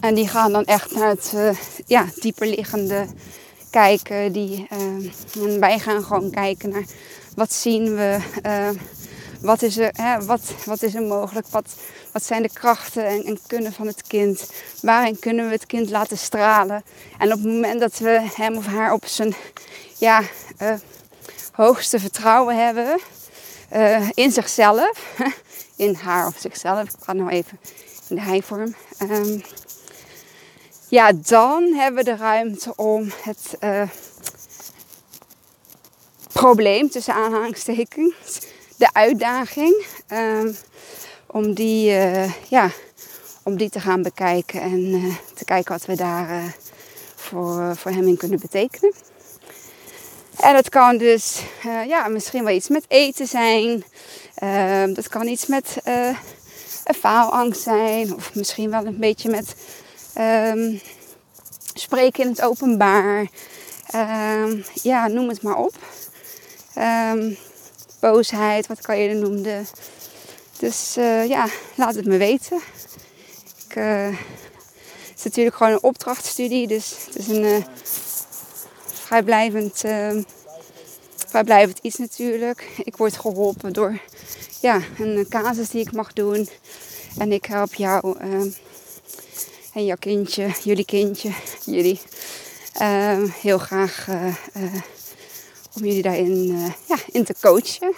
en 0.00 0.14
die 0.14 0.28
gaan 0.28 0.52
dan 0.52 0.64
echt 0.64 0.94
naar 0.94 1.08
het 1.08 1.34
ja, 1.86 2.06
dieper 2.14 2.46
liggende 2.46 3.06
kijken. 3.70 4.32
Die, 4.32 4.66
uh, 4.72 5.44
en 5.44 5.60
wij 5.60 5.78
gaan 5.78 6.04
gewoon 6.04 6.30
kijken 6.30 6.70
naar 6.70 6.84
wat 7.34 7.52
zien 7.52 7.94
we, 7.94 8.18
uh, 8.46 8.68
wat, 9.40 9.62
is 9.62 9.78
er, 9.78 9.90
hè, 9.92 10.24
wat, 10.24 10.40
wat 10.64 10.82
is 10.82 10.94
er 10.94 11.02
mogelijk, 11.02 11.46
wat, 11.50 11.76
wat 12.12 12.24
zijn 12.24 12.42
de 12.42 12.50
krachten 12.52 13.06
en, 13.06 13.24
en, 13.24 13.38
kunnen 13.46 13.72
van 13.72 13.86
het 13.86 14.02
kind. 14.06 14.50
Waarin 14.82 15.18
kunnen 15.18 15.46
we 15.46 15.52
het 15.52 15.66
kind 15.66 15.90
laten 15.90 16.18
stralen. 16.18 16.82
En 17.18 17.32
op 17.32 17.38
het 17.38 17.52
moment 17.52 17.80
dat 17.80 17.98
we 17.98 18.28
hem 18.34 18.56
of 18.56 18.66
haar 18.66 18.92
op 18.92 19.06
zijn 19.06 19.34
ja, 19.98 20.22
hoogste 21.52 21.98
vertrouwen 21.98 22.64
hebben 22.64 23.00
in 24.14 24.32
zichzelf, 24.32 25.16
in 25.76 25.94
haar 25.94 26.26
of 26.26 26.36
zichzelf, 26.38 26.82
ik 26.82 26.90
ga 27.00 27.12
nou 27.12 27.30
even 27.30 27.58
in 28.08 28.16
de 28.16 28.22
hij-vorm. 28.22 28.74
Um, 29.02 29.42
ja, 30.88 31.12
dan 31.12 31.72
hebben 31.74 32.04
we 32.04 32.10
de 32.10 32.16
ruimte 32.16 32.76
om 32.76 33.12
het 33.22 33.56
uh, 33.60 33.82
probleem 36.32 36.90
tussen 36.90 37.14
aanhalingstekens, 37.14 38.40
de 38.76 38.92
uitdaging, 38.92 39.86
um, 40.12 40.56
om, 41.26 41.54
die, 41.54 41.90
uh, 41.90 42.32
ja, 42.48 42.70
om 43.42 43.56
die 43.56 43.70
te 43.70 43.80
gaan 43.80 44.02
bekijken 44.02 44.60
en 44.60 44.80
uh, 44.80 45.14
te 45.34 45.44
kijken 45.44 45.72
wat 45.72 45.84
we 45.84 45.96
daar 45.96 46.56
voor, 47.14 47.76
voor 47.76 47.90
hem 47.90 48.06
in 48.06 48.16
kunnen 48.16 48.40
betekenen. 48.40 48.92
En 50.36 50.54
dat 50.54 50.68
kan 50.68 50.98
dus 50.98 51.42
ja, 51.86 52.08
misschien 52.08 52.44
wel 52.44 52.54
iets 52.54 52.68
met 52.68 52.84
eten 52.88 53.26
zijn. 53.26 53.84
Ehm, 54.34 54.94
dat 54.94 55.08
kan 55.08 55.26
iets 55.26 55.46
met 55.46 55.76
een 56.84 56.94
faalangst 56.94 57.62
zijn. 57.62 58.14
Of 58.14 58.34
misschien 58.34 58.70
wel 58.70 58.86
een 58.86 58.98
beetje 58.98 59.30
met 59.30 59.54
Um, 60.18 60.80
spreken 61.74 62.22
in 62.22 62.30
het 62.30 62.42
openbaar. 62.42 63.26
Um, 63.94 64.64
ja, 64.82 65.06
noem 65.06 65.28
het 65.28 65.42
maar 65.42 65.56
op. 65.56 65.74
Um, 66.78 67.36
boosheid, 68.00 68.66
wat 68.66 68.80
kan 68.80 68.98
je 68.98 69.08
er 69.08 69.14
noemen? 69.14 69.66
Dus 70.58 70.96
uh, 70.98 71.28
ja, 71.28 71.48
laat 71.74 71.94
het 71.94 72.06
me 72.06 72.16
weten. 72.16 72.60
Ik, 73.68 73.76
uh, 73.76 74.06
het 74.06 75.16
is 75.16 75.22
natuurlijk 75.22 75.56
gewoon 75.56 75.72
een 75.72 75.82
opdrachtstudie, 75.82 76.66
dus 76.66 76.94
het 77.06 77.16
is 77.16 77.28
een 77.28 77.44
uh, 77.44 77.64
vrijblijvend, 78.84 79.84
vrijblijvend 81.26 81.78
iets 81.82 81.96
natuurlijk. 81.96 82.68
Ik 82.84 82.96
word 82.96 83.18
geholpen 83.18 83.72
door 83.72 84.00
ja, 84.60 84.80
een 84.98 85.26
casus 85.28 85.68
die 85.68 85.80
ik 85.80 85.92
mag 85.92 86.12
doen. 86.12 86.48
En 87.18 87.32
ik 87.32 87.44
help 87.44 87.74
jou 87.74 88.16
en 89.78 89.84
jouw 89.84 89.96
kindje, 89.98 90.50
jullie 90.64 90.84
kindje, 90.84 91.30
jullie. 91.64 92.00
Uh, 92.80 93.32
heel 93.40 93.58
graag 93.58 94.06
uh, 94.08 94.26
uh, 94.56 94.74
om 95.74 95.84
jullie 95.84 96.02
daarin 96.02 96.54
eh, 96.54 96.72
ja, 96.88 96.96
in 97.12 97.24
te 97.24 97.34
coachen. 97.40 97.94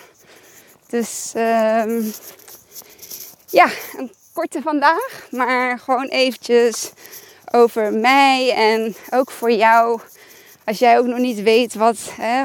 Dus 0.88 1.32
um, 1.36 2.12
ja, 3.50 3.70
een 3.96 4.10
korte 4.32 4.62
vandaag, 4.62 5.26
maar 5.30 5.78
gewoon 5.78 6.08
eventjes 6.08 6.90
over 7.52 7.92
mij 7.92 8.52
en 8.52 8.94
ook 9.10 9.30
voor 9.30 9.52
jou. 9.52 10.00
Als 10.64 10.78
jij 10.78 10.98
ook 10.98 11.06
nog 11.06 11.18
niet 11.18 11.42
weet 11.42 11.74
wat, 11.74 11.98
hè, 12.20 12.44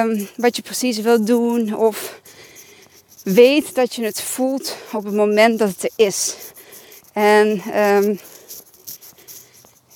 um, 0.00 0.28
wat 0.36 0.56
je 0.56 0.62
precies 0.62 0.98
wilt 0.98 1.26
doen 1.26 1.74
of 1.76 2.20
weet 3.22 3.74
dat 3.74 3.94
je 3.94 4.04
het 4.04 4.22
voelt 4.22 4.76
op 4.92 5.04
het 5.04 5.14
moment 5.14 5.58
dat 5.58 5.68
het 5.68 5.82
er 5.82 6.06
is. 6.06 6.34
En 7.12 7.78
um, 7.80 8.18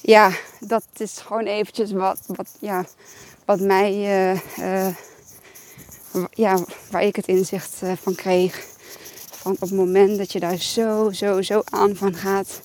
ja, 0.01 0.31
dat 0.61 0.85
is 0.97 1.19
gewoon 1.19 1.45
eventjes 1.45 1.93
wat, 1.93 2.19
wat, 2.27 2.49
ja, 2.59 2.85
wat 3.45 3.61
mij, 3.61 3.93
uh, 3.93 4.41
uh, 4.59 4.95
ja, 6.31 6.59
waar 6.91 7.03
ik 7.03 7.17
het 7.17 7.27
inzicht 7.27 7.81
uh, 7.85 7.93
van 8.03 8.15
kreeg. 8.15 8.67
Van 9.31 9.53
op 9.53 9.61
het 9.61 9.73
moment 9.73 10.19
dat 10.19 10.33
je 10.33 10.41
daar 10.41 10.57
zo, 10.57 11.11
zo, 11.11 11.43
zo 11.43 11.63
aan 11.65 11.97
van 11.97 12.15
gaat, 12.15 12.61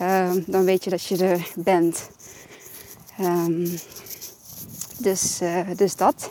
um, 0.00 0.44
dan 0.46 0.64
weet 0.64 0.84
je 0.84 0.90
dat 0.90 1.04
je 1.04 1.24
er 1.24 1.52
bent. 1.56 2.08
Um, 3.20 3.78
dus, 4.98 5.38
dus 5.76 5.96
dat. 5.96 6.30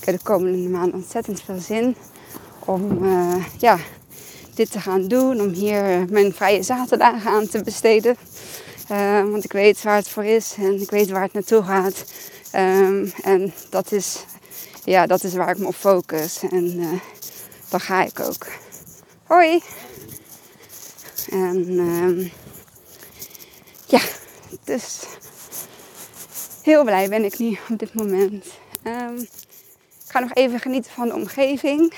Ik 0.00 0.04
heb 0.04 0.16
de 0.16 0.24
komende 0.24 0.68
maand 0.68 0.92
ontzettend 0.92 1.42
veel 1.42 1.58
zin 1.60 1.96
om 2.64 3.06
ja, 3.58 3.78
dit 4.56 4.70
te 4.70 4.80
gaan 4.80 5.08
doen. 5.08 5.40
Om 5.40 5.48
hier 5.48 6.06
mijn 6.10 6.34
vrije 6.34 6.62
zaterdagen 6.62 7.30
aan 7.30 7.48
te 7.48 7.62
besteden. 7.62 8.16
Uh, 8.90 9.22
want 9.30 9.44
ik 9.44 9.52
weet 9.52 9.82
waar 9.82 9.96
het 9.96 10.08
voor 10.08 10.24
is 10.24 10.54
en 10.58 10.80
ik 10.80 10.90
weet 10.90 11.10
waar 11.10 11.22
het 11.22 11.32
naartoe 11.32 11.62
gaat. 11.62 12.04
Um, 12.54 13.12
en 13.22 13.52
dat 13.70 13.92
is, 13.92 14.24
ja, 14.84 15.06
dat 15.06 15.24
is 15.24 15.34
waar 15.34 15.50
ik 15.50 15.58
me 15.58 15.66
op 15.66 15.74
focus. 15.74 16.42
En 16.50 16.78
uh, 16.78 16.92
dan 17.68 17.80
ga 17.80 18.04
ik 18.04 18.20
ook. 18.20 18.46
Hoi! 19.24 19.62
En 21.30 21.78
um, 21.78 22.30
ja, 23.86 24.00
dus 24.64 24.98
heel 26.62 26.84
blij 26.84 27.08
ben 27.08 27.24
ik 27.24 27.38
nu 27.38 27.58
op 27.68 27.78
dit 27.78 27.94
moment. 27.94 28.44
Ik 30.04 30.12
ga 30.12 30.18
nog 30.18 30.34
even 30.34 30.60
genieten 30.60 30.92
van 30.92 31.08
de 31.08 31.14
omgeving. 31.14 31.92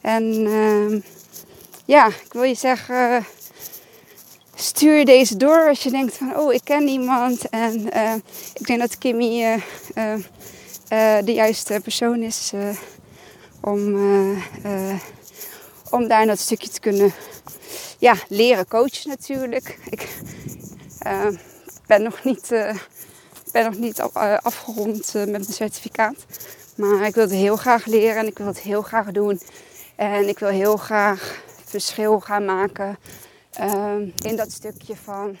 En 0.00 0.44
ja, 1.90 2.06
ik 2.06 2.32
wil 2.32 2.42
je 2.42 2.54
zeggen, 2.54 3.26
stuur 4.54 5.04
deze 5.04 5.36
door 5.36 5.68
als 5.68 5.82
je 5.82 5.90
denkt 5.90 6.16
van, 6.16 6.36
oh, 6.36 6.52
ik 6.52 6.60
ken 6.64 6.88
iemand 6.88 7.48
en 7.48 7.96
uh, 7.96 8.14
ik 8.54 8.66
denk 8.66 8.80
dat 8.80 8.98
Kimmy 8.98 9.58
uh, 9.94 10.14
de 11.24 11.32
juiste 11.32 11.80
persoon 11.82 12.22
is 12.22 12.52
om, 13.60 13.94
om 15.90 16.08
daar 16.08 16.26
dat 16.26 16.38
stukje 16.38 16.68
te 16.68 16.80
kunnen 16.80 17.12
ja, 17.98 18.14
leren 18.28 18.68
coachen 18.68 19.08
natuurlijk. 19.08 19.78
Ik 19.88 20.08
ben 21.86 22.02
nog 22.02 22.24
niet, 22.24 22.48
ben 23.52 23.64
nog 23.64 23.78
niet 23.78 24.00
afgerond 24.42 25.12
met 25.14 25.30
mijn 25.30 25.44
certificaat, 25.44 26.26
maar 26.74 27.06
ik 27.06 27.14
wil 27.14 27.24
het 27.24 27.32
heel 27.32 27.56
graag 27.56 27.86
leren 27.86 28.16
en 28.16 28.26
ik 28.26 28.38
wil 28.38 28.46
het 28.46 28.60
heel 28.60 28.82
graag 28.82 29.12
doen. 29.12 29.40
En 29.96 30.28
ik 30.28 30.38
wil 30.38 30.48
heel 30.48 30.76
graag 30.76 31.48
verschil 31.70 32.20
gaan 32.20 32.44
maken 32.44 32.98
um, 33.60 34.12
in 34.24 34.36
dat 34.36 34.52
stukje 34.52 34.96
van 35.04 35.38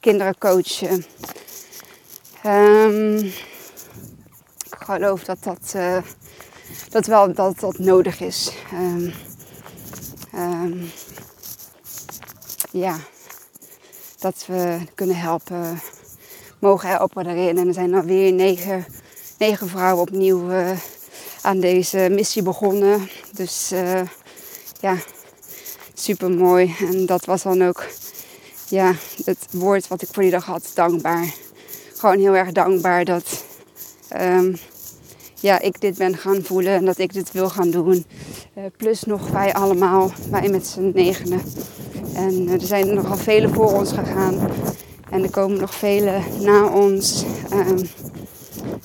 kinderen 0.00 0.38
coachen. 0.38 1.04
Um, 2.46 3.16
ik 4.64 4.76
geloof 4.78 5.24
dat 5.24 5.42
dat, 5.42 5.72
uh, 5.76 5.98
dat 6.88 7.06
wel 7.06 7.32
dat, 7.32 7.60
dat 7.60 7.78
nodig 7.78 8.20
is. 8.20 8.52
Um, 8.72 9.12
ja, 12.70 12.98
dat 14.18 14.44
we 14.46 14.78
kunnen 14.94 15.16
helpen, 15.16 15.80
mogen 16.58 16.88
helpen 16.88 17.24
daarin. 17.24 17.58
En 17.58 17.66
er 17.66 17.74
zijn 17.74 17.94
alweer 17.94 18.32
negen, 18.32 18.86
negen 19.38 19.68
vrouwen 19.68 20.02
opnieuw 20.02 20.50
uh, 20.50 20.70
aan 21.42 21.60
deze 21.60 22.08
missie 22.10 22.42
begonnen. 22.42 23.08
Dus 23.32 23.72
uh, 23.72 24.00
ja, 24.80 24.96
super 26.04 26.30
mooi. 26.30 26.74
En 26.78 27.06
dat 27.06 27.24
was 27.24 27.42
dan 27.42 27.62
ook 27.62 27.84
ja, 28.68 28.94
het 29.24 29.46
woord 29.50 29.88
wat 29.88 30.02
ik 30.02 30.08
voor 30.12 30.22
die 30.22 30.32
dag 30.32 30.44
had, 30.44 30.70
dankbaar. 30.74 31.34
Gewoon 31.96 32.18
heel 32.18 32.36
erg 32.36 32.52
dankbaar 32.52 33.04
dat 33.04 33.44
um, 34.20 34.56
ja, 35.40 35.60
ik 35.60 35.80
dit 35.80 35.98
ben 35.98 36.16
gaan 36.16 36.42
voelen 36.42 36.72
en 36.72 36.84
dat 36.84 36.98
ik 36.98 37.12
dit 37.12 37.32
wil 37.32 37.48
gaan 37.48 37.70
doen. 37.70 38.04
Uh, 38.58 38.64
plus 38.76 39.04
nog 39.04 39.28
wij 39.28 39.52
allemaal, 39.52 40.12
wij 40.30 40.48
met 40.48 40.66
z'n 40.66 40.90
negenen. 40.94 41.40
En 42.14 42.42
uh, 42.42 42.52
er 42.52 42.60
zijn 42.60 42.94
nogal 42.94 43.16
vele 43.16 43.48
voor 43.48 43.72
ons 43.72 43.92
gegaan. 43.92 44.50
En 45.10 45.22
er 45.22 45.30
komen 45.30 45.60
nog 45.60 45.74
vele 45.74 46.20
na 46.40 46.66
ons. 46.66 47.24
Um, 47.52 47.88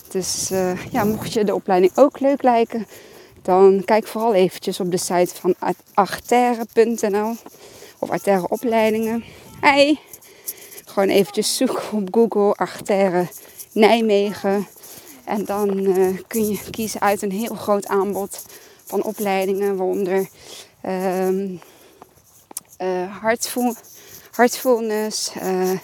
Dus 0.09 0.49
ja, 0.91 1.03
mocht 1.03 1.33
je 1.33 1.43
de 1.43 1.53
opleiding 1.53 1.91
ook 1.95 2.19
leuk 2.19 2.43
lijken, 2.43 2.87
dan 3.49 3.81
kijk 3.85 4.07
vooral 4.07 4.33
eventjes 4.33 4.79
op 4.79 4.91
de 4.91 4.97
site 4.97 5.35
van 5.35 5.55
arterre.nl 5.93 7.35
of 7.99 8.09
Arterre 8.09 8.47
opleidingen. 8.49 9.23
Hey, 9.59 9.99
gewoon 10.85 11.09
eventjes 11.09 11.57
zoeken 11.57 11.91
op 11.91 12.07
Google 12.11 12.53
Arterre 12.53 13.27
Nijmegen. 13.71 14.67
En 15.25 15.45
dan 15.45 15.77
uh, 15.77 16.17
kun 16.27 16.49
je 16.49 16.59
kiezen 16.69 17.01
uit 17.01 17.21
een 17.21 17.31
heel 17.31 17.55
groot 17.55 17.87
aanbod 17.87 18.45
van 18.85 19.03
opleidingen, 19.03 19.75
waaronder 19.75 20.29
um, 20.85 21.59
uh, 22.81 23.17
hartfulness, 24.31 25.31
uh, 25.43 25.77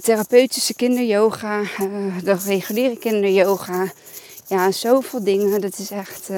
therapeutische 0.00 0.74
kinderyoga, 0.74 1.62
de 2.24 2.36
reguliere 2.46 2.98
kinderyoga. 2.98 3.92
Ja, 4.52 4.70
zoveel 4.70 5.24
dingen. 5.24 5.60
Dat 5.60 5.78
is 5.78 5.90
echt. 5.90 6.28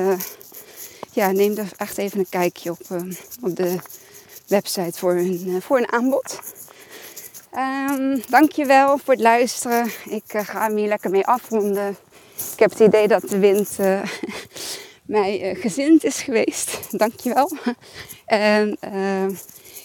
ja, 1.13 1.31
neem 1.31 1.57
er 1.57 1.69
echt 1.77 1.99
even 1.99 2.19
een 2.19 2.29
kijkje 2.29 2.71
op, 2.71 2.81
op 3.43 3.57
de 3.57 3.77
website 4.47 4.99
voor 4.99 5.13
een, 5.13 5.63
voor 5.63 5.79
een 5.79 5.93
aanbod. 5.93 6.41
Um, 7.57 8.23
dankjewel 8.29 8.99
voor 8.99 9.15
het 9.15 9.23
luisteren. 9.23 9.91
Ik 10.05 10.35
uh, 10.35 10.45
ga 10.45 10.63
hem 10.63 10.77
hier 10.77 10.89
lekker 10.89 11.11
mee 11.11 11.27
afronden. 11.27 11.97
Ik 12.53 12.59
heb 12.59 12.71
het 12.71 12.81
idee 12.81 13.09
dat 13.09 13.23
de 13.23 13.39
wind 13.39 13.79
mij 15.17 15.55
gezind 15.55 16.05
is 16.05 16.23
geweest. 16.23 16.79
Dankjewel. 16.91 17.51
En 18.27 18.79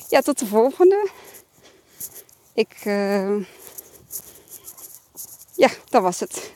ja, 0.10 0.22
tot 0.22 0.40
de 0.40 0.46
volgende. 0.46 1.10
Ik, 2.54 2.76
ja, 5.56 5.70
dat 5.90 6.02
was 6.02 6.20
het. 6.20 6.54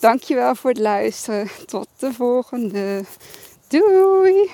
Dankjewel 0.00 0.54
voor 0.54 0.70
het 0.70 0.78
luisteren. 0.78 1.48
Tot 1.66 1.88
de 1.98 2.12
volgende. 2.12 3.04
Doei! 3.68 4.50